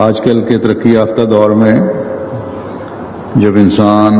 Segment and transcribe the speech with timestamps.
[0.00, 1.72] آج کل کے ترقی یافتہ دور میں
[3.36, 4.14] جب انسان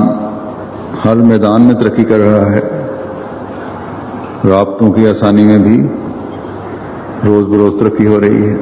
[1.04, 2.60] ہر میدان میں ترقی کر رہا ہے،
[4.48, 5.76] رابطوں کی آسانی میں بھی
[7.24, 8.56] روز بروز ترقی ہو رہی ہے۔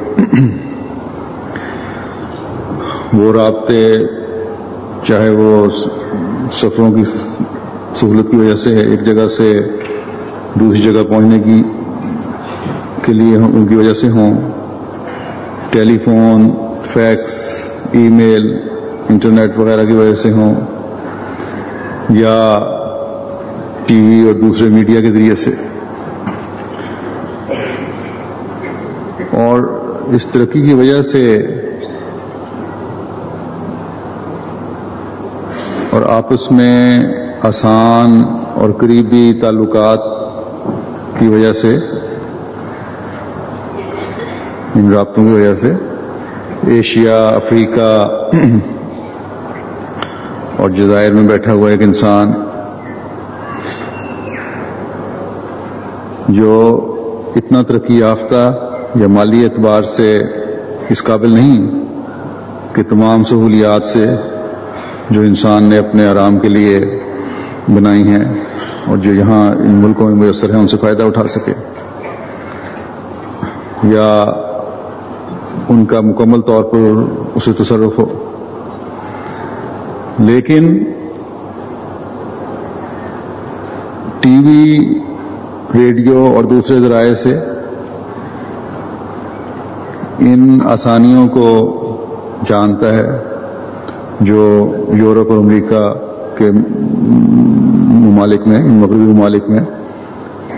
[3.13, 3.81] وہ رابطے
[5.07, 5.69] چاہے وہ
[6.51, 9.51] سفروں کی سہولت کی وجہ سے، ایک جگہ سے
[10.59, 11.61] دوسری جگہ پہنچنے کی
[13.05, 14.41] کے لیے ان کی وجہ سے ہوں۔
[15.69, 16.49] Telephone
[16.93, 17.33] fax
[17.91, 18.57] email
[19.09, 20.55] internet وغیرہ کی وجہ سے ہوں،
[22.09, 22.59] یا
[23.85, 25.51] ٹی وی اور دوسرے میڈیا کے ذریعے سے۔
[29.31, 29.59] اور
[30.07, 31.47] اس ترقی کی وجہ سے
[35.89, 36.99] اور آپس میں
[37.41, 38.23] آسان
[38.53, 40.01] اور قریبی تعلقات
[41.19, 41.77] کی وجہ سے،
[44.75, 45.73] ان رابطوں کی وجہ سے
[46.67, 48.21] ایشیا، افریقہ
[50.57, 52.31] اور جزائر میں بیٹھا ہوا ایک انسان
[56.27, 56.85] جو
[57.35, 60.23] اتنا ترقی یافتہ یا مالی اعتبار سے
[60.89, 61.85] اس قابل نہیں
[62.73, 64.05] کہ تمام سہولیات سے
[65.09, 67.03] جو انسان نے اپنے آرام کے لیے
[67.67, 68.25] بنائی ہیں
[68.87, 71.53] اور جو یہاں ان ملکوں میں میسر ہیں، ان سے فائدہ اٹھا سکے۔
[73.83, 74.25] یا
[75.69, 77.03] ان کا مکمل طور پر
[77.35, 78.05] اسے تصرف ہو۔
[80.19, 80.79] لیکن
[84.19, 84.79] ٹی وی،
[85.75, 87.39] ریڈیو اور دوسرے ذرائع سے
[90.19, 91.75] ان آسانیوں کو
[92.45, 93.07] جانتا ہے
[94.21, 95.93] جو یورپ اور امریکہ
[96.37, 96.51] کے
[97.89, 99.59] ممالک میں ان مغربی ممالک میں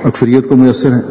[0.04, 1.02] اکثریت کو میسر ہیں۔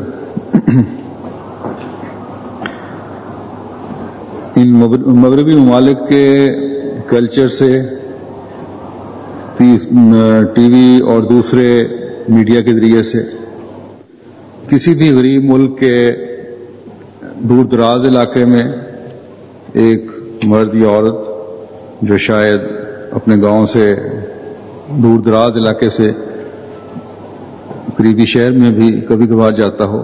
[4.61, 4.73] ان
[5.07, 6.51] مغربی ممالک کے
[7.09, 7.83] کلچر سے
[10.55, 11.85] ٹی وی اور دوسرے
[12.29, 13.19] میڈیا کے ذریعے سے
[14.69, 16.13] کسی بھی غریب ملک کے
[17.35, 18.63] دور دراز علاقے میں
[19.73, 20.11] ایک
[20.45, 21.15] مرد یا عورت
[22.03, 22.61] جو شاید
[23.11, 23.97] اپنے گاؤں سے
[24.89, 26.13] دور دراز علاقے سے
[27.97, 30.03] قریبی شہر میں بھی کبھی کبھار جاتا ہو،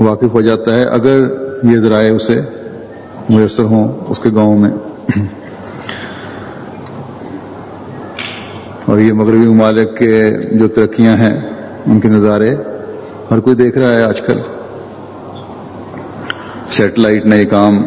[0.00, 2.40] واقف ہو جاتا ہے۔ اگر یہ ذرائع اسے
[3.28, 4.70] میسر ہوں اس کے گاؤں میں۔
[8.86, 11.40] اور یہ مغربی ممالک کے جو ترقیاں ہیں،
[11.86, 12.56] ان کے نظارے
[13.30, 14.38] ہر کوئی دیکھ رہا ہے آج کل۔
[16.70, 17.82] سیٹلائٹ نے یہ کام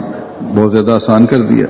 [0.56, 1.65] بہت زیادہ آسان کر دیا۔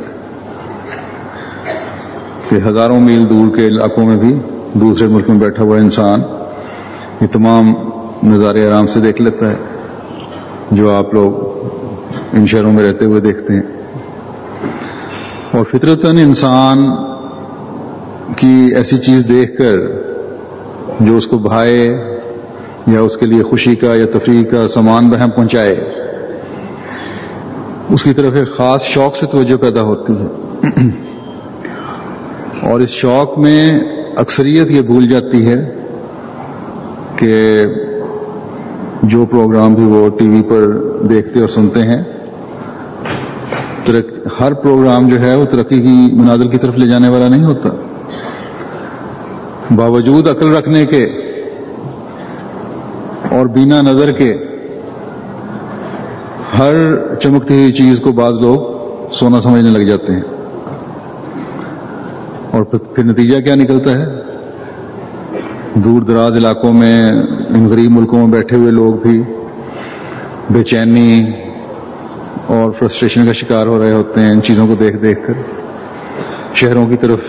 [2.50, 4.39] کہ ہزاروں میل دور کے علاقوں میں بھی
[4.74, 6.21] دوسرے ملک میں بیٹھا ہوا انسان
[7.21, 7.74] یہ تمام
[8.24, 9.56] نظارے آرام سے دیکھ لیتا ہے۔
[10.71, 11.50] جو آپ لوگ
[12.33, 13.62] ان شہروں میں رہتے ہوئے دیکھتے ہیں۔
[15.51, 16.78] اور فطرتاً انسان
[18.36, 19.75] کی ایسی چیز دیکھ کر
[21.00, 22.06] جو اس کو بھائے
[22.88, 25.89] یا اس کے لیے خوشی کا یا تفریح کا سامان بہم پہنچائے،
[27.89, 30.25] اس کی طرف ایک خاص شوق سے توجہ پیدا ہوتی ہے۔
[32.72, 33.80] اور اس شوق میں
[34.18, 35.81] اکثریت یہ بھول جاتی ہے
[37.16, 37.66] کہ
[39.04, 40.78] جو پروگرام بھی وہ ٹی وی پر
[41.10, 42.04] دیکھتے اور سنتے ہیں
[44.39, 47.69] ہر پروگرام جو ہے وہ ترقی کی منازل کی طرف لے جانے والا نہیں ہوتا۔
[49.75, 51.04] باوجود عقل رکھنے کے
[53.31, 54.33] اور بینا نظر کے
[56.60, 56.74] ہر
[57.19, 58.81] چمکتی ہوئی چیز کو بعض لوگ
[59.12, 60.22] سونا سمجھنے لگ جاتے ہیں۔
[62.51, 64.06] اور پھر نتیجہ کیا نکلتا ہے؟
[65.75, 67.12] دور دراز علاقوں میں،
[67.50, 69.24] ان غریب ملکوں میں بیٹھے ہوئے لوگ بھی،
[70.50, 71.31] بے چینی
[72.47, 75.33] اور فرسٹریشن کا شکار ہو رہے ہوتے ہیں ان چیزوں کو دیکھ دیکھ کر۔
[76.55, 77.19] شہروں کی طرف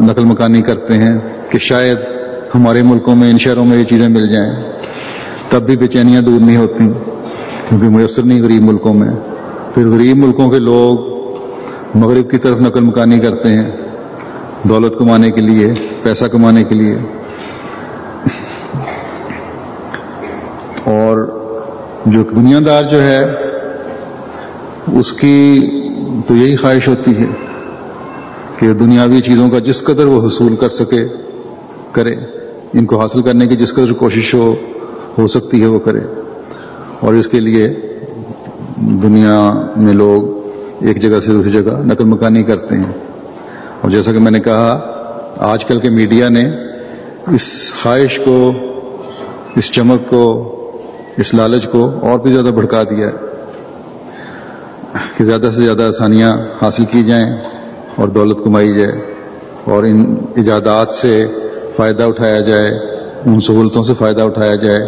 [0.00, 1.18] نقل مکانی کرتے ہیں
[1.50, 1.98] کہ شاید
[2.54, 4.72] ہمارے ملکوں میں ان شہروں میں یہ چیزیں مل جائیں۔
[5.48, 6.88] تب بھی بے چینیاں دور نہیں ہوتی
[7.68, 9.08] کیونکہ میسر نہیں غریب ملکوں میں۔
[9.74, 11.14] پھر غریب ملکوں کے لوگ
[11.98, 13.70] مغرب کی طرف نقل مکانی کرتے ہیں،
[14.62, 15.72] دولت کمانے کے لیے،
[16.02, 16.96] پیسہ کمانے کے لیے۔
[22.14, 23.24] جو دنیا دار جو ہے،
[24.98, 25.60] اس کی
[26.28, 27.26] تو یہی خواہش ہوتی ہے
[28.58, 31.06] کہ دنیاوی چیزوں کا جس قدر وہ حصول کر سکے،
[31.92, 32.14] کرے۔
[32.74, 34.54] ان کو حاصل کرنے کی جس قدر کوشش ہو
[35.18, 36.00] ہو سکتی ہے، وہ کرے۔
[37.00, 37.68] اور اس کے لیے
[38.76, 40.48] دنیا میں لوگ
[40.84, 42.92] ایک جگہ سے دوسری جگہ نقل مکانی کرتے ہیں۔
[43.80, 44.80] اور جیسا کہ میں نے کہا،
[45.36, 46.50] آج کل کے میڈیا نے
[47.30, 48.52] اس خواہش کو،
[49.56, 50.50] اس چمک کو
[51.16, 53.12] اس لالچ کو اور بھی زیادہ بھڑکا دیا ہے
[55.16, 57.36] کہ زیادہ سے زیادہ آسانیاں حاصل کی جائیں
[57.96, 58.92] اور دولت کمائی جائے
[59.64, 61.26] اور ان ایجادات سے
[61.76, 62.70] فائدہ اٹھایا جائے،
[63.26, 64.80] ان سہولتوں سے فائدہ اٹھایا جائے۔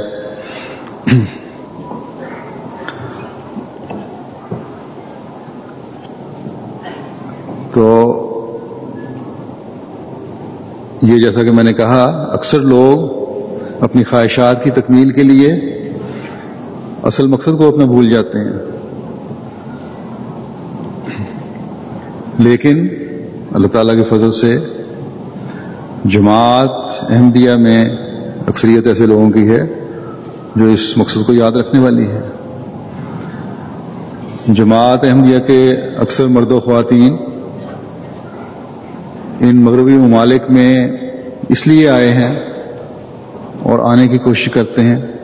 [7.74, 7.86] تو
[11.02, 13.26] یہ جیسا کہ میں نے کہا، اکثر لوگ
[13.80, 15.76] اپنی خواہشات کی تکمیل کے لیے
[17.06, 18.52] اصل مقصد کو اپنا بھول جاتے ہیں۔
[22.38, 22.86] لیکن
[23.52, 24.58] اللہ تعالیٰ کے فضل سے
[26.04, 26.70] جماعت
[27.10, 27.84] احمدیہ میں
[28.46, 29.60] اکثریت ایسے لوگوں کی ہے
[30.56, 32.20] جو اس مقصد کو یاد رکھنے والی ہے
[34.46, 37.16] جماعت احمدیہ کے اکثر مرد و خواتین
[39.40, 40.88] ان مغربی ممالک میں
[41.48, 42.34] اس لیے آئے ہیں
[43.62, 45.15] اور آنے کی کوشش کرتے ہیں۔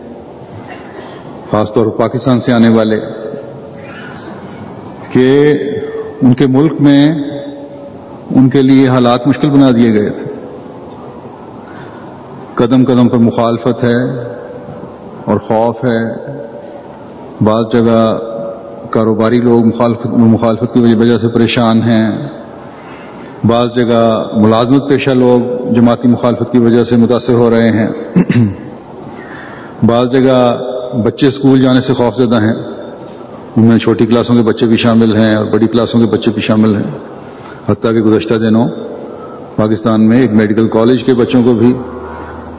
[1.53, 3.01] خاص طور پر پاکستان سے آنے والے،
[5.13, 5.55] کہ
[6.23, 7.15] ان کے ملک میں
[8.31, 10.25] ان کے لیے حالات مشکل بنا دیے گئے تھے۔
[12.55, 14.05] قدم قدم پر مخالفت ہے
[15.25, 16.15] اور خوف ہے۔
[17.45, 18.19] بعض جگہ
[18.91, 22.29] کاروباری لوگ مخالفت مخالفت کی وجہ سے پریشان ہیں۔
[23.45, 27.89] بعض جگہ ملازمت پیشہ لوگ جماعتی مخالفت کی وجہ سے متاثر ہو رہے ہیں۔
[29.83, 32.55] بعض جگہ بچے اسکول جانے سے خوف زدہ ہیں۔
[33.57, 36.43] ان میں چھوٹی کلاسوں کے بچے بھی شامل ہیں اور بڑی کلاسوں کے بچے بھی
[36.43, 36.91] شامل ہیں۔
[37.69, 38.69] حتیٰ کہ گزشتہ دنوں
[39.57, 41.75] پاکستان میں ایک میڈیکل کالج کے بچوں کو بھی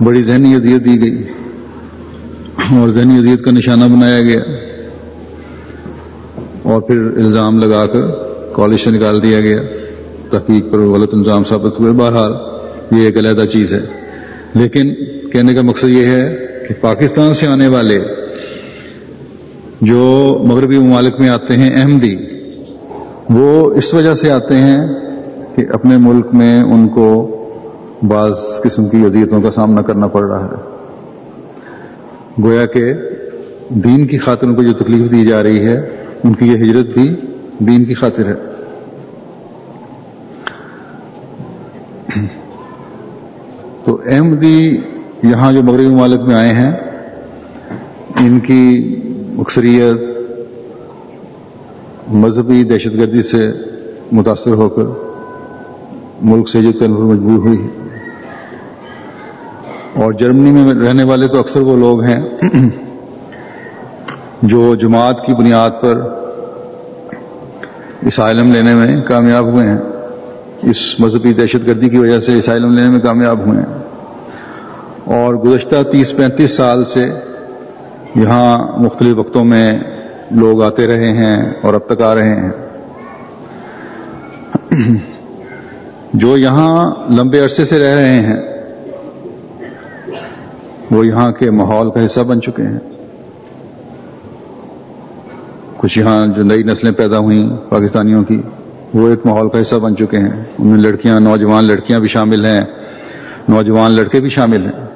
[0.03, 1.23] بڑی ذہنی اذیت دی گئی
[2.79, 4.39] اور ذہنی اذیت کا نشانہ بنایا گیا۔
[6.63, 8.01] اور پھر الزام لگا کر
[8.53, 9.61] کالج سے نکال دیا گیا۔
[10.29, 12.33] تحقیق پر غلط الزام ثابت ہوئے۔ بہرحال
[12.91, 13.79] یہ ایک علیحدہ چیز ہے۔
[14.53, 14.93] لیکن
[15.31, 17.99] کہنے کا مقصد یہ ہے کہ پاکستان سے آنے والے
[19.83, 22.15] جو مغربی ممالک میں آتے ہیں احمدی،
[23.29, 24.87] وہ اس وجہ سے آتے ہیں
[25.55, 27.29] کہ اپنے ملک میں ان کو
[28.07, 30.55] بعض قسم کی اذیتوں کا سامنا کرنا پڑ رہا ہے۔
[32.43, 32.93] گویا کہ
[33.69, 35.77] دین کی خاطر ان کو جو تکلیف دی جا رہی ہے،
[36.23, 37.15] ان کی یہ ہجرت بھی
[37.59, 38.33] دین کی خاطر ہے۔
[43.85, 44.77] تو احمدی
[45.23, 46.71] یہاں جو مغربی ممالک میں آئے ہیں،
[48.19, 48.99] ان کی
[49.39, 49.97] اکثریت
[52.07, 53.51] مذہبی دہشت گردی سے
[54.11, 54.83] متاثر ہو کر
[56.21, 57.67] ملک سے ہجرت کرنے پر مجبور ہوئی
[59.95, 62.23] اور جرمنی میں رہنے والے تو اکثر وہ لوگ ہیں
[64.41, 66.01] جو جماعت کی بنیاد پر
[68.01, 69.77] اسائلم لینے میں کامیاب ہوئے ہیں۔
[70.61, 73.83] اس مذہبی دہشت گردی کی وجہ سے اسائلم لینے میں کامیاب ہوئے ہیں۔
[75.05, 77.09] اور گزشتہ تیس پینتیس سال سے
[78.15, 79.71] یہاں مختلف وقتوں میں
[80.31, 82.51] لوگ آتے رہے ہیں اور اب تک آ رہے ہیں۔
[86.13, 88.37] جو یہاں لمبے عرصے سے رہ رہے ہیں،
[90.91, 92.79] وہ یہاں کے ماحول کا حصہ بن چکے ہیں۔
[95.77, 98.41] کچھ یہاں جو نئی نسلیں پیدا ہوئیں پاکستانیوں کی،
[98.93, 102.45] وہ ایک ماحول کا حصہ بن چکے ہیں۔ ان میں لڑکیاں، نوجوان لڑکیاں بھی شامل
[102.45, 102.61] ہیں۔
[103.49, 104.92] نوجوان لڑکے بھی شامل ہیں۔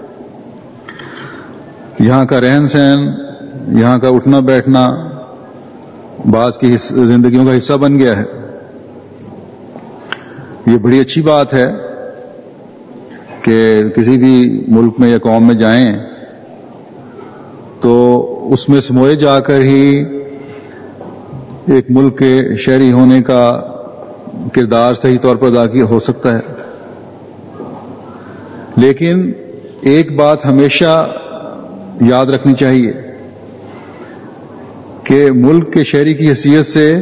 [1.99, 2.99] یہاں کا رہن سہن،
[3.77, 4.87] یہاں کا اٹھنا بیٹھنا
[6.31, 8.23] بعض کی زندگیوں کا حصہ بن گیا ہے۔
[10.65, 11.65] یہ بڑی اچھی بات ہے
[13.41, 15.97] کہ کسی بھی ملک میں یا قوم میں جائیں
[17.81, 20.03] تو اس میں سموئے جا کر ہی
[21.65, 23.59] ایک ملک کے شہری ہونے کا
[24.53, 26.39] کردار صحیح طور پر ادا کیا ہو سکتا ہے۔
[28.77, 29.31] لیکن
[29.81, 31.07] ایک بات ہمیشہ
[32.01, 32.91] یاد رکھنی چاہیے
[35.03, 37.01] کہ ملک کے شہری کی حیثیت سے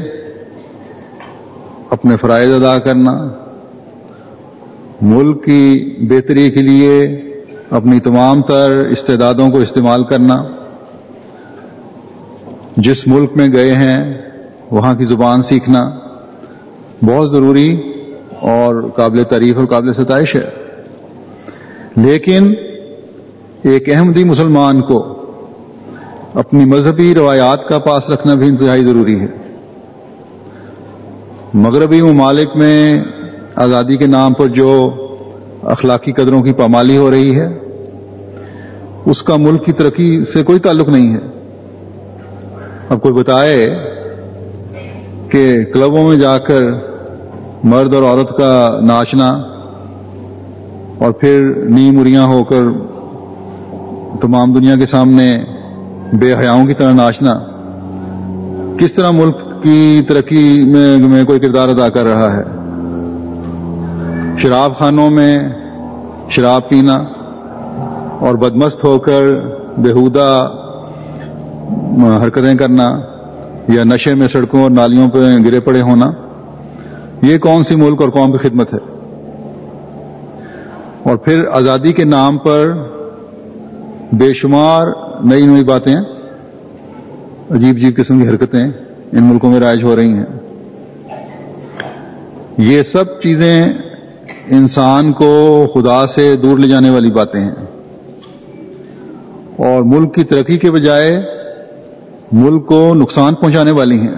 [1.90, 3.30] اپنے فرائض ادا کرنا،
[5.02, 7.22] ملک کی بہتری کے لیے
[7.70, 10.36] اپنی تمام تر استعدادوں کو استعمال کرنا۔
[12.78, 14.22] جس ملک میں گئے ہیں،
[14.72, 16.00] وہاں کی زبان سیکھنا
[17.06, 17.78] بہت ضروری
[18.40, 20.50] اور قابل تعریف اور قابل ستائش ہے۔
[21.96, 22.54] لیکن
[23.66, 25.16] ایک احمدی مسلمان کو
[26.34, 29.28] اپنی مذہبی روایات کا پاس رکھنا بھی انتہائی ضروری ہے۔
[31.54, 33.04] مغربی ممالک میں
[33.56, 34.90] آزادی کے نام پر جو
[35.64, 37.48] اخلاقی قدروں کی پامالی ہو رہی ہے،
[39.06, 41.20] اس کا ملک کی ترقی سے کوئی تعلق نہیں ہے۔
[42.90, 43.68] اب کوئی بتائے
[45.30, 46.62] کہ کلبوں میں جا کر
[47.64, 49.30] مرد اور عورت کا ناچنا
[50.98, 52.95] اور پھر نیم اریاں ہو کر
[54.22, 55.32] تمام دنیا کے سامنے
[56.14, 57.34] بے حیاؤں کی طرح ناچنا،
[58.78, 60.64] کس طرح ملک کی ترقی
[61.06, 62.44] میں کوئی کردار ادا کر رہا ہے؟
[64.38, 65.34] شراب خانوں میں
[66.30, 66.96] شراب پینا
[68.20, 69.24] اور بدمست ہو کر
[69.78, 70.28] بےحودہ
[72.24, 72.88] حرکتیں کرنا
[73.68, 76.12] یا نشے میں سڑکوں اور نالیوں پہ گرے پڑے ہونا،
[77.22, 78.80] یہ کون سی ملک اور قوم کی خدمت ہے؟
[81.04, 82.74] اور پھر آزادی کے نام پر
[84.12, 84.88] بے شمار
[85.24, 85.96] نئی نئی باتیں،
[87.52, 88.68] عجیب عجیب قسم کی حرکتیں
[89.14, 90.26] ان ملکوں میں رائج ہو رہی ہیں۔
[92.58, 93.74] یہ سب چیزیں
[94.48, 97.52] انسان کو خدا سے دور لے جانے والی باتیں ہیں۔
[99.58, 101.12] اور ملک کی ترقی کے بجائے
[102.32, 104.16] ملک کو نقصان پہنچانے والی ہیں۔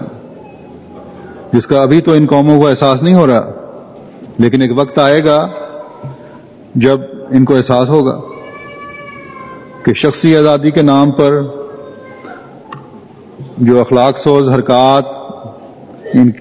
[1.53, 3.51] جس کا ابھی تو ان قوموں کو احساس نہیں ہو رہا،
[4.37, 5.39] لیکن ایک وقت آئے گا
[6.75, 8.19] جب ان کو احساس ہوگا۔
[9.87, 11.41] کہ شخصی آزادی کے نام پر
[13.57, 15.05] جو اخلاق سوز حرکات
[16.13, 16.31] ان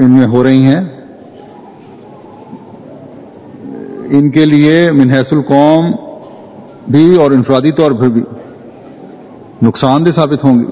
[0.00, 0.80] ان میں ہو رہی ہیں،
[4.10, 5.92] ان کے لیے منحص القوم
[6.88, 8.22] بھی اور انفرادی طور پر بھی
[9.62, 10.66] نقصان دہ ثابت ہوں گی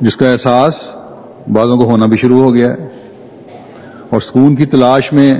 [0.00, 0.74] جس کا احساس
[1.52, 2.88] بعضوں کو ہونا بھی شروع ہو گیا ہے۔
[4.10, 5.34] اور سکون کی تلاش میں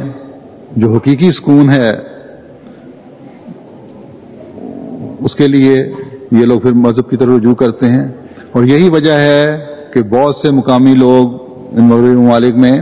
[0.76, 2.15] جو حقیقی سکون ہے
[5.26, 5.92] اس کے لیے
[6.32, 8.08] یہ لوگ پھر مذہب کی طرف رجوع کرتے ہیں
[8.52, 11.34] اور یہی وجہ ہے کہ بہت سے مقامی لوگ
[11.72, 12.72] ان مغربی ممالک میں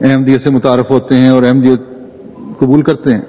[0.00, 1.80] احمدیت سے متعارف ہوتے ہیں اور احمدیت
[2.58, 3.20] قبول کرتے ہیں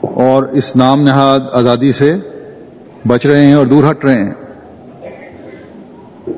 [0.00, 2.14] اور اس نام نہاد آزادی سے
[3.06, 4.34] بچ رہے ہیں اور دور ہٹ رہے ہیں۔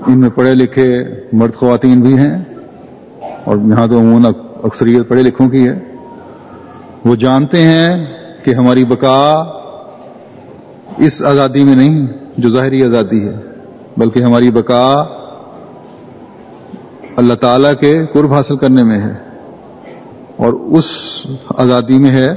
[0.06, 2.44] ان میں پڑھے لکھے مرد خواتین بھی ہیں
[3.44, 5.78] اور یہاں تو عموماً اکثریت پڑھے لکھوں کی ہے۔
[7.04, 8.06] وہ جانتے ہیں
[8.44, 9.44] کہ ہماری بقا
[10.98, 13.34] اس آزادی میں نہیں جو ظاہری آزادی ہے،
[13.96, 14.94] بلکہ ہماری بقا
[17.16, 19.12] اللہ تعالی کے قرب حاصل کرنے میں ہے۔
[20.36, 20.84] اور اس
[21.48, 22.28] آزادی میں ہے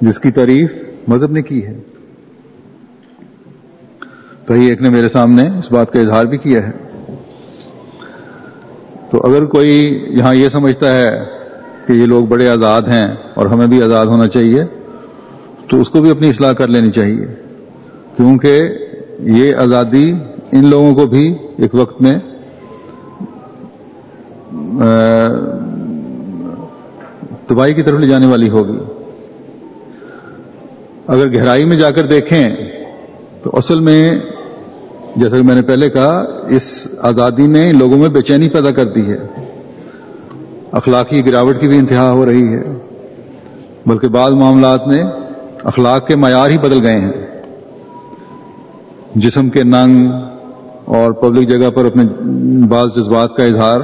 [0.00, 0.72] جس کی تعریف
[1.08, 1.80] مذہب نے کی ہے۔
[4.48, 6.72] کہیں ایک نے میرے سامنے اس بات کا اظہار بھی کیا ہے۔
[9.10, 11.10] تو اگر کوئی یہاں یہ سمجھتا ہے
[11.86, 14.64] کہ یہ لوگ بڑے آزاد ہیں اور ہمیں بھی آزاد ہونا چاہیے،
[15.68, 17.47] تو اس کو بھی اپنی اصلاح کر لینی چاہیے۔
[18.18, 18.60] کیونکہ
[19.18, 20.10] یہ آزادی
[20.52, 22.14] ان لوگوں کو بھی ایک وقت میں
[27.46, 28.78] تباہی کی طرف لے جانے والی ہوگی۔
[31.06, 32.48] اگر گہرائی میں جا کر دیکھیں
[33.42, 34.02] تو اصل میں
[35.16, 38.84] جیسا کہ میں نے پہلے کہا، اس آزادی نے لوگوں میں بے چینی پیدا کر
[38.84, 39.18] دی ہے۔
[40.72, 42.62] اخلاقی گراوٹ کی بھی انتہا ہو رہی ہے،
[43.86, 45.02] بلکہ بعض معاملات میں
[45.64, 47.27] اخلاق کے معیار ہی بدل گئے ہیں۔
[49.14, 50.10] جسم کے ننگ
[50.84, 52.04] اور پبلک جگہ پر اپنے
[52.66, 53.80] بعض جذبات کا اظہار،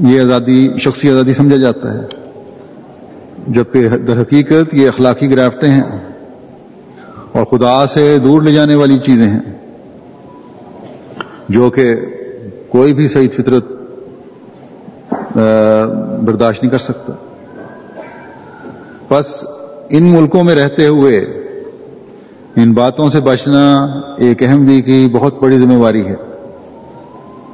[0.00, 2.06] یہ آزادی، شخصی آزادی سمجھا جاتا ہے۔
[3.48, 6.12] جبکہ در حقیقت یہ اخلاقی گرافٹیں ہیں
[7.32, 9.40] اور خدا سے دور لے جانے والی چیزیں ہیں،
[11.48, 11.94] جو کہ
[12.68, 13.64] کوئی بھی صحیح فطرت
[16.24, 17.12] برداشت نہیں کر سکتا۔
[19.10, 19.44] بس
[19.90, 21.45] ان ملکوں میں رہتے ہوئے
[22.56, 23.74] ان باتوں سے بچنا
[24.18, 26.14] ایک اہم دی کی بہت بڑی ذمہ داری ہے۔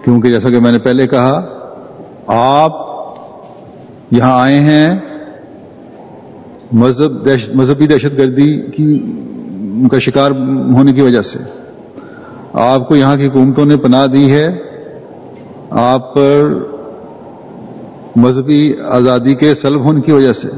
[0.05, 1.41] کیونکہ جیسا کہ میں نے پہلے کہا،
[2.27, 2.73] آپ
[4.11, 4.87] یہاں آئے ہیں
[6.73, 9.13] مذہب مذہبی دہشت گردی کی
[9.91, 10.31] کا شکار
[10.73, 11.39] ہونے کی وجہ سے۔
[12.53, 14.45] آپ کو یہاں کی حکومتوں نے پناہ دی ہے۔
[15.71, 16.59] آپ پر
[18.17, 20.49] مذہبی آزادی کے سلب ہونے کی وجہ سے۔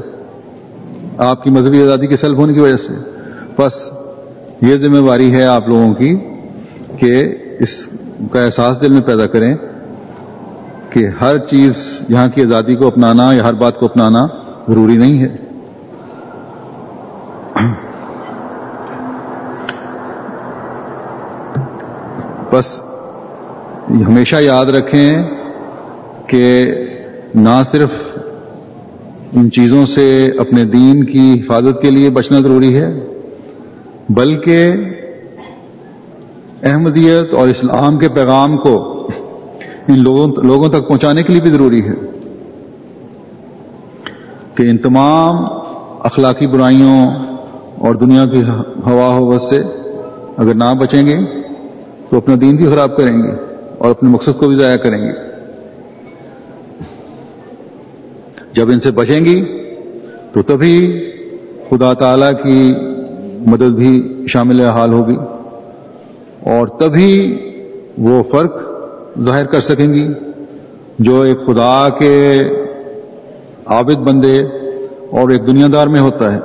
[1.17, 2.93] آپ کی مذہبی آزادی کے سلب ہونے کی وجہ سے۔
[3.57, 3.89] بس
[4.61, 6.15] یہ ذمہ داری ہے آپ لوگوں کی
[6.97, 7.23] کہ
[7.59, 7.89] اس
[8.31, 9.55] کا احساس دل میں پیدا کریں
[10.89, 11.73] کہ ہر چیز
[12.09, 14.25] یہاں کی آزادی کو اپنانا یا ہر بات کو اپنانا
[14.67, 15.35] ضروری نہیں ہے۔
[22.53, 22.81] بس
[24.07, 25.11] ہمیشہ یاد رکھیں
[26.27, 26.63] کہ
[27.35, 27.89] نہ صرف
[29.33, 33.14] ان چیزوں سے اپنے دین کی حفاظت کے لیے بچنا ضروری ہے
[34.09, 34.71] بلکہ
[36.63, 39.07] احمدیت اور اسلام کے پیغام کو
[39.87, 41.93] ان لوگوں لوگوں تک پہنچانے کے لیے بھی ضروری ہے
[44.55, 45.35] کہ ان تمام
[46.03, 47.05] اخلاقی برائیوں
[47.77, 48.43] اور دنیا کی
[48.85, 49.61] ہوا ہوت سے
[50.37, 51.41] اگر نہ بچیں گے
[52.09, 53.31] تو اپنا دین بھی خراب کریں گے
[53.77, 55.11] اور اپنے مقصد کو بھی ضائع کریں گے۔
[58.53, 59.45] جب ان سے بچیں گی
[60.33, 61.05] تو تبھی
[61.69, 62.73] خدا تعالی کی
[63.45, 65.15] مدد بھی شامل حال ہوگی
[66.43, 67.37] اور تبھی
[67.97, 68.53] وہ فرق
[69.21, 70.13] ظاہر کر سکیں گی
[70.99, 72.43] جو ایک خدا کے
[73.65, 74.37] عابد بندے
[75.11, 76.39] اور ایک دنیا دار میں ہوتا ہے۔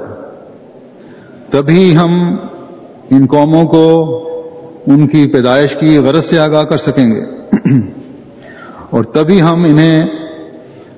[1.51, 2.37] تبھی ہم
[3.11, 4.05] ان قوموں کو
[4.87, 7.23] ان کی پیدائش کی غرض سے آگاہ کر سکیں گے۔
[8.91, 10.07] اور تبھی ہم انہیں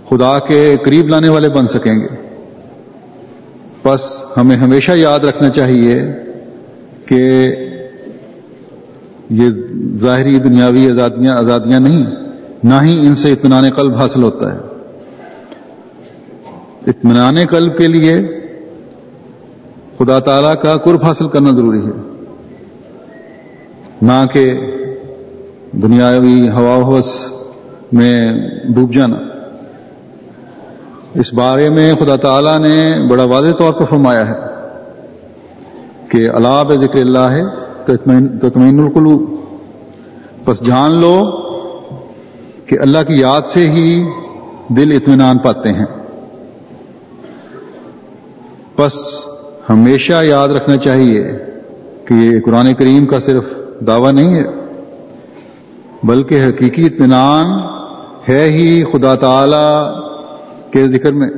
[0.08, 2.21] خدا کے قریب لانے والے بن سکیں گے۔
[3.84, 6.02] بس ہمیں ہمیشہ یاد رکھنا چاہیے
[7.06, 7.46] کہ
[9.30, 9.48] یہ
[9.94, 12.06] ظاہری دنیاوی آزادیاں آزادیاں نہیں،
[12.64, 14.58] نہ ہی ان سے اطمینان قلب حاصل ہوتا ہے۔
[16.86, 18.14] اطمینان قلب کے لیے
[19.98, 22.24] خدا تعالی کا قرب حاصل کرنا ضروری ہے۔
[24.02, 24.54] نہ کہ
[25.72, 27.26] دنیاوی ہوا ہوس
[27.92, 28.32] میں
[28.74, 29.31] ڈوب جانا۔
[31.14, 34.34] اس بارے میں خدا تعالی نے بڑا واضح طور پر فرمایا ہے
[36.08, 37.42] کہ اللہ ذکر اللہ ہے
[38.38, 39.22] تطمین القلوب۔
[40.44, 41.20] بس جان لو
[42.66, 44.10] کہ اللہ کی یاد سے ہی
[44.68, 45.86] دل اطمینان پاتے ہیں۔
[48.78, 48.94] بس
[49.70, 51.32] ہمیشہ یاد رکھنا چاہیے
[52.04, 53.44] کہ یہ قرآن کریم کا صرف
[53.86, 54.44] دعویٰ نہیں ہے،
[56.02, 57.46] بلکہ حقیقی اطمینان
[58.28, 60.01] ہے ہی خدا تعالی
[60.72, 61.28] کے ذکر میں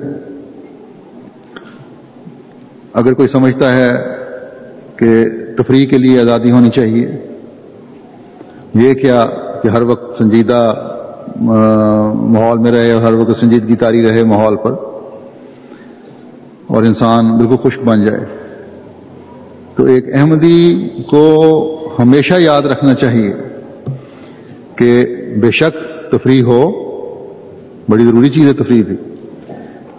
[2.93, 3.89] اگر کوئی سمجھتا ہے
[4.97, 5.25] کہ
[5.57, 7.07] تفریح کے لیے آزادی ہونی چاہیے،
[8.75, 9.25] یہ کیا
[9.63, 10.73] کہ ہر وقت سنجیدہ
[11.41, 14.73] ماحول میں رہے اور ہر وقت سنجیدگی تاری رہے ماحول پر
[16.67, 18.25] اور انسان بالکل خشک بن جائے۔
[19.77, 21.25] تو ایک احمدی کو
[21.99, 23.33] ہمیشہ یاد رکھنا چاہیے
[24.77, 25.07] کہ
[25.43, 25.75] بے شک
[26.13, 26.61] تفریح ہو،
[27.89, 28.97] بڑی ضروری چیز ہے تفریح بھی۔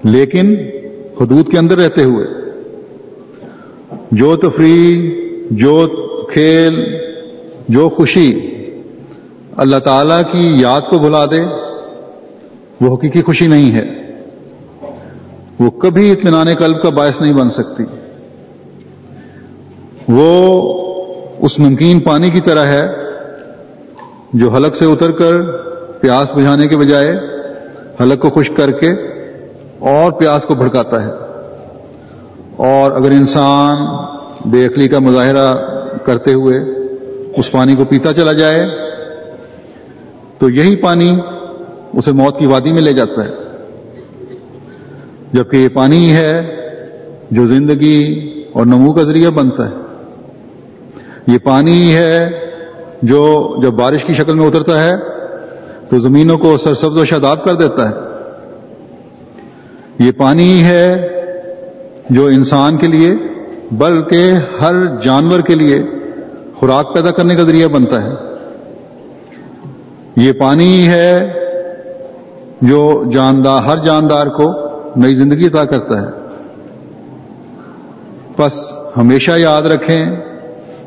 [0.05, 0.55] لیکن
[1.21, 2.27] حدود کے اندر رہتے ہوئے۔
[4.11, 5.11] جو تفریح،
[5.51, 5.87] جو
[6.33, 6.97] کھیل،
[7.69, 8.55] جو خوشی
[9.57, 11.41] اللہ تعالی کی یاد کو بھلا دے،
[12.81, 14.11] وہ حقیقی خوشی نہیں ہے۔
[15.59, 17.83] وہ کبھی اطمینان قلب کا باعث نہیں بن سکتی۔
[20.07, 20.63] وہ
[21.39, 22.81] اس نمکین پانی کی طرح ہے
[24.33, 25.41] جو حلق سے اتر کر
[26.01, 27.15] پیاس بجھانے کے بجائے
[28.01, 29.14] حلق کو خشک کر کے
[29.85, 31.11] اور پیاس کو بھڑکاتا ہے۔
[32.57, 33.77] اور اگر انسان
[34.45, 35.55] بے عقلی کا مظاہرہ
[36.05, 36.57] کرتے ہوئے
[37.37, 38.67] اس پانی کو پیتا چلا جائے،
[40.39, 41.17] تو یہی پانی
[41.93, 43.29] اسے موت کی وادی میں لے جاتا ہے۔
[45.33, 46.41] جبکہ یہ پانی ہے
[47.31, 49.75] جو زندگی اور نمو کا ذریعہ بنتا ہے۔
[51.27, 52.19] یہ پانی ہے
[53.01, 54.91] جو جب بارش کی شکل میں اترتا ہے،
[55.89, 58.04] تو زمینوں کو سرسبز و شاداب کر دیتا ہے۔
[59.99, 60.93] یہ پانی ہے
[62.09, 63.13] جو انسان کے لیے،
[63.71, 64.31] بلکہ
[64.61, 65.83] ہر جانور کے لیے
[66.55, 68.11] خوراک پیدا کرنے کا ذریعہ بنتا ہے۔
[70.17, 71.19] یہ پانی ہے
[72.61, 74.53] جو جاندار، ہر جاندار کو
[74.95, 76.07] نئی زندگی عطا کرتا ہے۔
[78.37, 80.05] بس ہمیشہ یاد رکھیں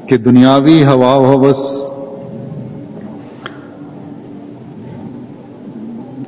[0.09, 1.85] کہ دنیاوی ہوا و حوث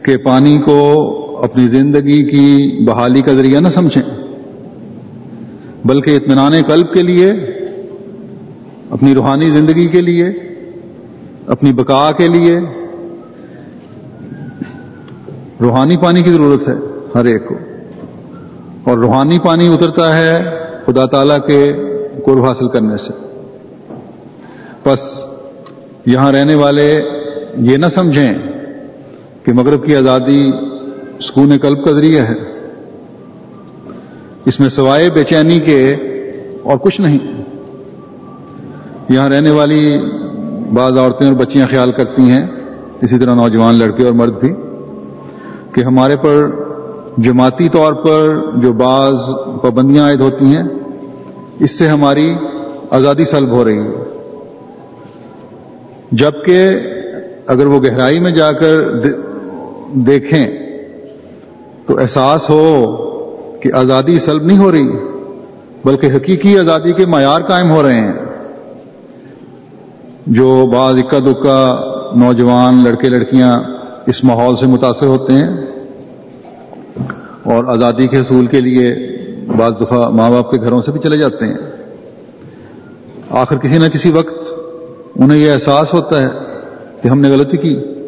[0.02, 4.02] کے پانی کو اپنی زندگی کی بحالی کا ذریعہ نہ سمجھیں،
[5.84, 7.32] بلکہ اطمینان قلب کے لیے،
[8.90, 10.24] اپنی روحانی زندگی کے لیے،
[11.46, 12.58] اپنی بقا کے لیے،
[15.60, 16.74] روحانی پانی کی ضرورت ہے
[17.14, 17.54] ہر ایک کو۔
[18.84, 20.38] اور روحانی پانی اترتا ہے
[20.86, 21.72] خدا تعالی کے
[22.24, 23.12] قرب حاصل کرنے سے۔
[24.86, 25.20] بس
[26.06, 27.02] یہاں رہنے والے
[27.58, 28.28] یہ نہ سمجھیں
[29.44, 30.69] کہ مغرب کی آزادی
[31.22, 32.50] سکون قلب کا ذریعہ ہے۔
[34.46, 35.88] اس میں سوائے بے چینی کے
[36.62, 37.42] اور کچھ نہیں۔
[39.08, 40.10] یہاں رہنے والی
[40.74, 42.46] بعض عورتیں اور بچیاں خیال کرتی ہیں،
[43.00, 44.52] اسی طرح نوجوان لڑکے اور مرد بھی،
[45.72, 46.50] کہ ہمارے پر
[47.18, 49.14] جماعتی طور پر جو بعض
[49.62, 50.62] پابندیاں عائد ہوتی ہیں،
[51.58, 52.34] اس سے ہماری
[52.90, 54.04] آزادی سلب ہو رہی ہے۔
[56.12, 56.68] جبکہ
[57.46, 58.80] اگر وہ گہرائی میں جا کر
[59.92, 60.59] دیکھیں
[61.90, 62.96] تو احساس ہو
[63.60, 64.98] کہ آزادی سلب نہیں ہو رہی،
[65.84, 68.12] بلکہ حقیقی آزادی کے معیار قائم ہو رہے ہیں۔
[70.26, 71.68] جو بعض اکا دکا
[72.16, 73.52] نوجوان لڑکے لڑکیاں
[74.06, 75.66] اس ماحول سے متاثر ہوتے ہیں
[77.42, 78.94] اور آزادی کے حصول کے لیے
[79.56, 81.58] بعض دفعہ ماں باپ کے گھروں سے بھی چلے جاتے ہیں۔
[83.30, 84.52] آخر کسی نہ کسی وقت
[85.16, 86.28] انہیں یہ احساس ہوتا ہے
[87.02, 87.99] کہ ہم نے غلطی کی۔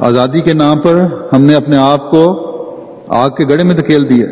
[0.00, 2.52] آزادی کے نام پر ہم نے اپنے آپ کو
[3.08, 4.26] آگ کے گڑے میں دھکیل دیا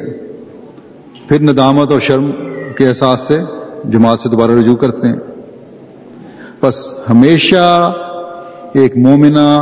[1.29, 2.31] پھر ندامت اور شرم
[2.79, 3.39] کے احساس سے
[3.85, 5.17] جماعت سے دوبارہ رجوع کرتے ہیں۔
[6.63, 7.85] بس ہمیشہ
[8.75, 9.59] ایک مومنہ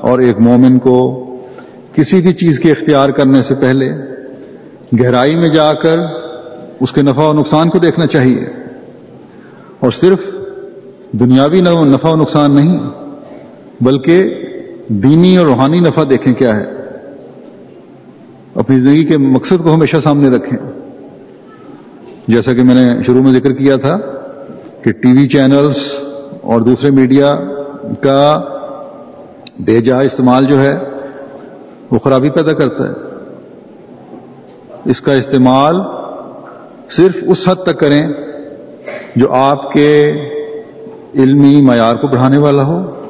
[0.00, 1.24] اور ایک مومن کو
[1.92, 3.90] کسی بھی چیز کے اختیار کرنے سے پہلے
[5.02, 5.98] گہرائی میں جا کر
[6.80, 8.44] اس کے نفع و نقصان کو دیکھنا چاہیے۔
[9.80, 10.18] اور صرف
[11.12, 12.90] دنیاوی نفع و نقصان نہیں،
[13.80, 14.41] بلکہ
[14.88, 16.64] دینی اور روحانی نفع دیکھیں کیا ہے۔
[18.54, 20.58] اپنی زندگی کے مقصد کو ہمیشہ سامنے رکھیں۔
[22.28, 23.96] جیسا کہ میں نے شروع میں ذکر کیا تھا
[24.82, 25.76] کہ ٹی وی چینلز
[26.42, 27.34] اور دوسرے میڈیا
[28.00, 28.40] کا
[29.58, 30.72] بے جا استعمال جو ہے
[31.90, 33.12] وہ خرابی پیدا کرتا ہے۔
[34.84, 35.74] اس کا استعمال
[36.90, 38.00] صرف اس حد تک کریں
[39.16, 40.12] جو آپ کے
[41.14, 43.06] علمی معیار کو بڑھانے والا ہو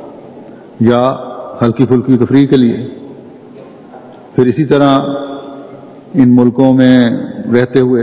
[0.81, 1.32] یا
[1.63, 2.77] ہلکی پھلکی تفریح کے لیے۔
[4.35, 4.99] پھر اسی طرح
[6.15, 7.11] ان ملکوں میں
[7.55, 8.03] رہتے ہوئے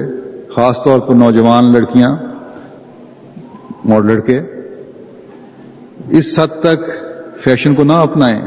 [0.55, 2.15] خاص طور پر نوجوان لڑکیاں،
[3.89, 4.39] اور لڑکے،
[6.09, 6.79] اس حد تک
[7.43, 8.41] فیشن کو نہ اپنائیں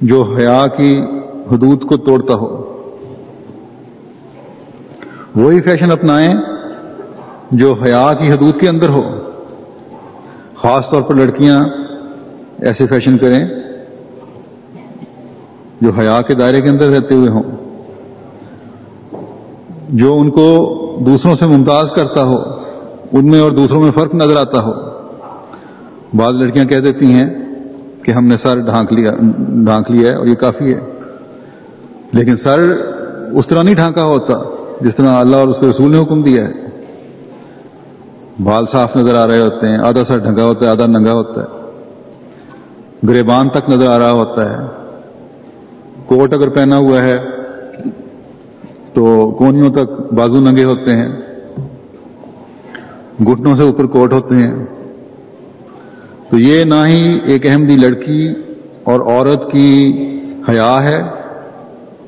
[0.00, 1.00] جو حیا کی
[1.52, 2.50] حدود کو توڑتا ہو۔
[5.36, 6.34] وہی فیشن اپنائیں
[7.50, 9.02] جو حیا کی حدود کے اندر ہو۔
[10.56, 11.60] خاص طور پر لڑکیاں
[12.58, 13.61] ایسے فیشن کریں
[15.82, 17.42] جو حیا کے دائرے کے اندر رہتے ہوئے ہوں،
[19.88, 22.36] جو ان کو دوسروں سے ممتاز کرتا ہو،
[23.12, 24.72] ان میں اور دوسروں میں فرق نظر آتا ہو۔
[26.14, 27.30] بعض لڑکیاں کہہ دیتی ہیں
[28.02, 29.12] کہ ہم نے سر ڈھانک لیا
[29.48, 30.80] ڈھانک لیا ہے اور یہ کافی ہے۔
[32.12, 32.60] لیکن سر
[33.32, 34.34] اس طرح نہیں ڈھانکا ہوتا
[34.80, 36.52] جس طرح اللہ اور اس کے رسول نے حکم دیا ہے۔
[38.42, 41.40] بال صاف نظر آ رہے ہوتے ہیں، آدھا سر ڈھنگا ہوتا ہے، آدھا ننگا ہوتا
[41.40, 41.46] ہے۔
[43.08, 44.81] گریبان تک نظر آ رہا ہوتا ہے۔
[46.06, 47.14] کوٹ اگر پہنا ہوا ہے
[48.94, 51.08] تو کونیوں تک بازو ننگے ہوتے ہیں،
[53.26, 54.64] گھٹنوں سے اوپر کوٹ ہوتے ہیں۔
[56.30, 58.34] تو یہ نہ ہی ایک احمدی لڑکی
[58.84, 59.92] اور عورت کی
[60.48, 60.98] حیا ہے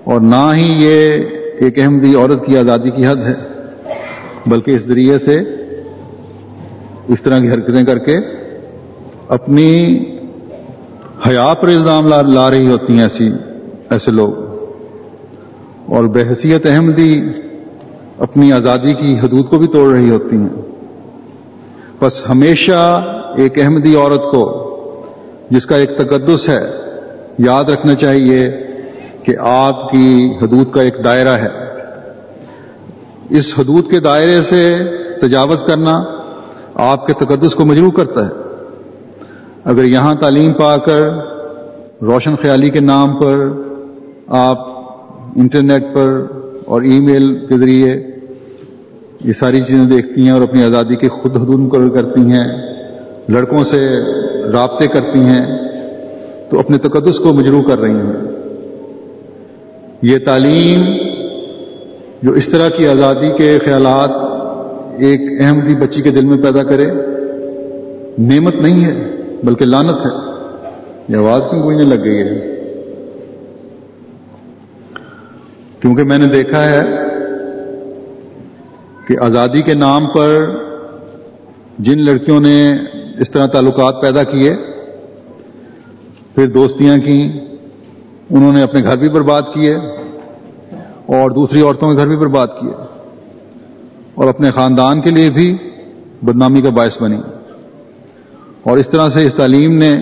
[0.04, 1.08] اور نہ ہی یہ
[1.60, 3.34] ایک احمدی عورت کی آزادی کی حد ہے،
[4.46, 5.36] بلکہ اس ذریعے سے
[7.08, 8.16] اس طرح کی حرکتیں کر کے
[9.28, 9.70] اپنی
[11.28, 13.53] حیا پر الزام لا رہی ہوتی ہیں ایسی۔
[13.90, 14.54] ایسے لوگ۔
[15.86, 17.20] اور بحثیت احمدی
[18.18, 20.48] اپنی آزادی کی حدود کو بھی توڑ رہی ہوتی ہیں۔
[22.00, 22.96] بس ہمیشہ
[23.36, 24.70] ایک احمدی عورت کو،
[25.50, 26.62] جس کا ایک تقدس ہے،
[27.38, 28.50] یاد رکھنا چاہیے
[29.22, 31.64] کہ آپ کی حدود کا ایک دائرہ ہے۔
[33.30, 34.76] اس حدود کے دائرے سے
[35.20, 35.94] تجاوز کرنا
[36.74, 38.30] آپ کے تقدس کو مجروح کرتا ہے۔
[39.64, 41.02] اگر یہاں تعلیم پا کر
[42.02, 43.50] روشن خیالی کے نام پر
[44.28, 44.58] آپ
[45.36, 46.26] انٹرنیٹ پر
[46.64, 48.02] اور ای میل کے ذریعے
[49.24, 52.74] یہ ساری چیزیں دیکھتی ہیں اور اپنی آزادی کے خود حدود مقرر کرتی ہیں،
[53.28, 53.78] لڑکوں سے
[54.52, 55.46] رابطے کرتی ہیں،
[56.50, 58.12] تو اپنے تقدس کو مجروح کر رہی ہیں۔
[60.02, 60.80] یہ تعلیم
[62.22, 64.10] جو اس طرح کی آزادی کے خیالات
[65.00, 66.86] ایک احمدی بچی کے دل میں پیدا کرے،
[68.18, 70.32] نعمت نہیں ہے، بلکہ لانت ہے۔
[71.08, 72.53] یہ آواز کیوں گوئنے لگ گئی ہے؟
[75.84, 76.82] کیونکہ میں نے دیکھا ہے
[79.06, 80.46] کہ آزادی کے نام پر
[81.78, 82.70] جن لڑکیوں نے
[83.20, 84.54] اس طرح تعلقات پیدا کیے،
[86.34, 87.30] پھر دوستیاں کی
[88.30, 89.74] انہوں نے اپنے گھر بھی برباد کیے
[91.06, 92.72] اور دوسری عورتوں کے گھر بھی برباد کیے
[94.14, 95.58] اور اپنے خاندان کے لیے بھی
[96.22, 97.20] بدنامی کا باعث بنی۔
[98.62, 99.92] اور اس طرح سے اس تعلیم نے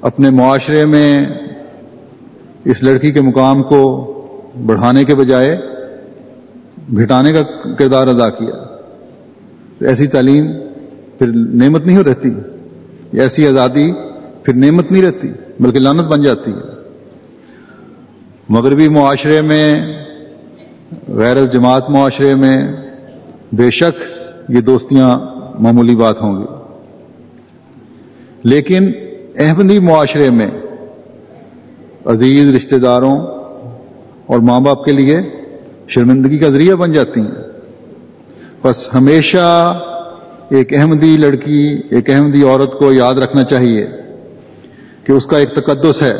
[0.00, 1.14] اپنے معاشرے میں
[2.64, 4.10] اس لڑکی کے مقام کو
[4.66, 5.56] بڑھانے کے بجائے
[6.96, 7.42] گھٹانے کا
[7.74, 8.76] کردار ادا کیا۔
[9.88, 10.52] ایسی تعلیم
[11.18, 12.28] پھر نعمت نہیں ہو رہتی۔
[13.12, 13.92] ایسی آزادی
[14.42, 15.28] پھر نعمت نہیں رہتی،
[15.60, 16.74] بلکہ لانت بن جاتی ہے۔
[18.48, 19.74] مغربی معاشرے میں،
[21.08, 22.56] غیر جماعت معاشرے میں
[23.52, 24.04] بے شک
[24.48, 25.18] یہ دوستیاں
[25.58, 26.46] معمولی بات ہوں گی۔
[28.44, 28.92] لیکن
[29.38, 30.50] احمدی معاشرے میں
[32.06, 33.20] عزیز رشتہ داروں
[34.26, 35.20] اور ماں باپ کے لیے
[35.88, 37.44] شرمندگی کا ذریعہ بن جاتی ہیں۔
[38.62, 39.72] بس ہمیشہ
[40.50, 43.86] ایک احمدی لڑکی، ایک احمدی عورت کو یاد رکھنا چاہیے
[45.04, 46.14] کہ اس کا ایک تقدس ہے،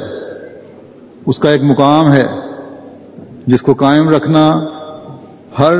[1.26, 2.22] اس کا ایک مقام ہے،
[3.46, 4.52] جس کو قائم رکھنا
[5.58, 5.74] ہر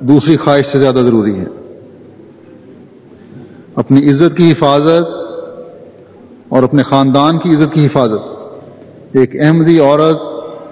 [0.00, 1.44] دوسری خواہش سے زیادہ ضروری ہے۔
[3.74, 5.02] اپنی عزت کی حفاظت
[6.48, 8.31] اور اپنے خاندان کی عزت کی حفاظت۔
[9.12, 10.20] ایک احمدی عورت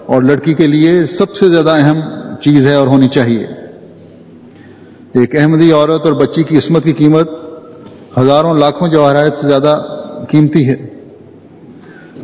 [0.07, 2.01] اور لڑکی کے لیے سب سے زیادہ اہم
[2.43, 3.47] چیز ہے اور ہونی چاہیے۔
[5.15, 7.31] ایک احمدی عورت اور بچی کی عصمت کی قیمت
[8.19, 9.83] ہزاروں لاکھوں جواہرات سے زیادہ
[10.29, 10.77] قیمتی ہے۔